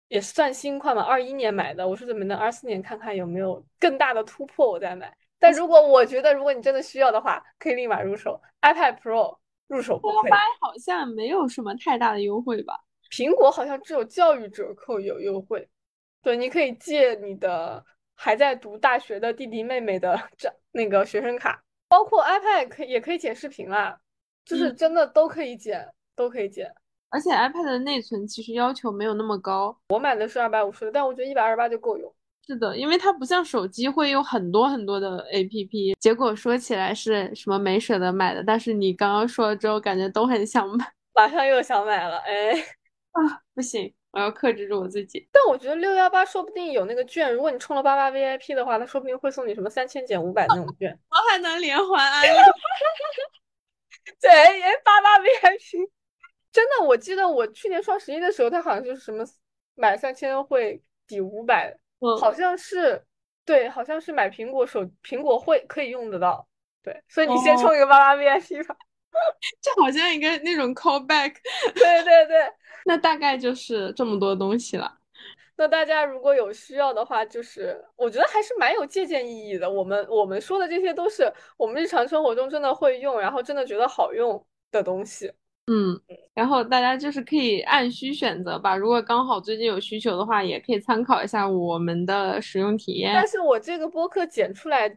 [0.09, 5.13] 也算新款嘛，二一年买的，我说怎么能二四年看看有没有更大的突破，我再买。
[5.39, 9.37] 但如果我觉得，如果你真的需要的话，可以立马入手 iPad Pro，
[9.67, 10.31] 入手不亏。
[10.61, 12.79] 好像没有什么太大的优惠吧？
[13.11, 15.69] 苹果好像只有教育折扣有优惠。
[16.23, 17.85] 对，你可以借你的
[18.15, 24.01] 还在读大学的弟弟妹妹的这那个学生卡，包括 iPad 可以也可以剪视频啦，
[24.45, 25.87] 就是真的都可以剪，
[26.17, 26.75] 都可以剪。
[27.17, 32.15] 而且 iPad 的内存其实要求没有那么高，我买的是二百五十的，但我觉得一百二十八就够用。
[32.47, 42.53] 是的，因为它不像手机会有很多很多的 APP，结果说起来是什么没舍得买的，但是你刚刚说了之后，感觉都很想买， 马上又想买了，哎，
[43.13, 45.27] 啊，不行，我要克制住我自己。
[45.33, 52.29] 但我觉得六幺八说不定有那个券，如果你充了八八 VIP 的话，它说不定会送你什么三千减五百那种券， 我还能连环安利。
[54.21, 54.31] 对，
[54.85, 55.89] 八八 VIP，
[56.57, 59.23] 真的，我记得我去年双十一的时候，它好像就是什么
[59.75, 61.77] 买三千会抵五百。
[62.19, 63.03] 好像是，
[63.45, 66.49] 对，好像是买苹果手苹果会可以用得到，
[66.83, 68.75] 对，所以你先充一个八八 VIP 吧，
[69.61, 71.35] 这好像一个那种 callback，
[71.75, 72.51] 对对对，
[72.87, 74.99] 那大概就是这么多东西了。
[75.59, 79.69] 那大家如果有需要的话，就是我觉得还是蛮有借鉴意义的。
[79.71, 85.31] 我们我们说的这些都是我们日常生活中真的会用，然后真的觉得好用的东西。
[85.69, 86.01] 嗯，
[86.33, 88.77] 然后大家就是可以按需选择吧。
[88.77, 93.13] 如果刚好最近有需求的话，也可以参考一下我们的使用体验。
[93.13, 94.97] 但是我这个播客剪出来，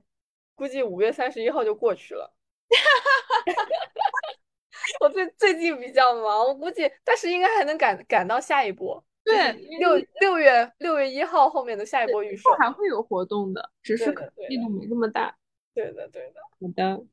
[0.54, 2.32] 估计五月三十一号就过去了。
[5.02, 9.04] 我最最近比较忙，我估计，但是应该还能赶赶到下一波。
[9.24, 14.06] 对，六六月六月一号后面的下一波预售还会有活动的，只是
[14.48, 15.36] 力度没这么大。
[15.74, 16.36] 对的，对的。
[16.60, 17.04] 好的。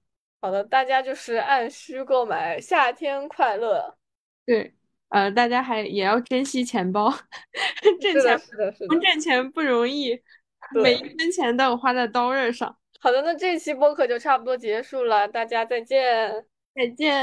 [0.47, 3.97] 好的，大家就是按需购买，夏天快乐。
[4.47, 4.73] 对，
[5.09, 7.13] 呃，大家还也要珍惜钱包，
[8.01, 10.17] 挣钱是的，是的，挣钱不容易，
[10.81, 12.77] 每一分钱都有花在刀刃上。
[13.01, 17.17] 好的，那这期播客就差不多结束了，大家再见，再见。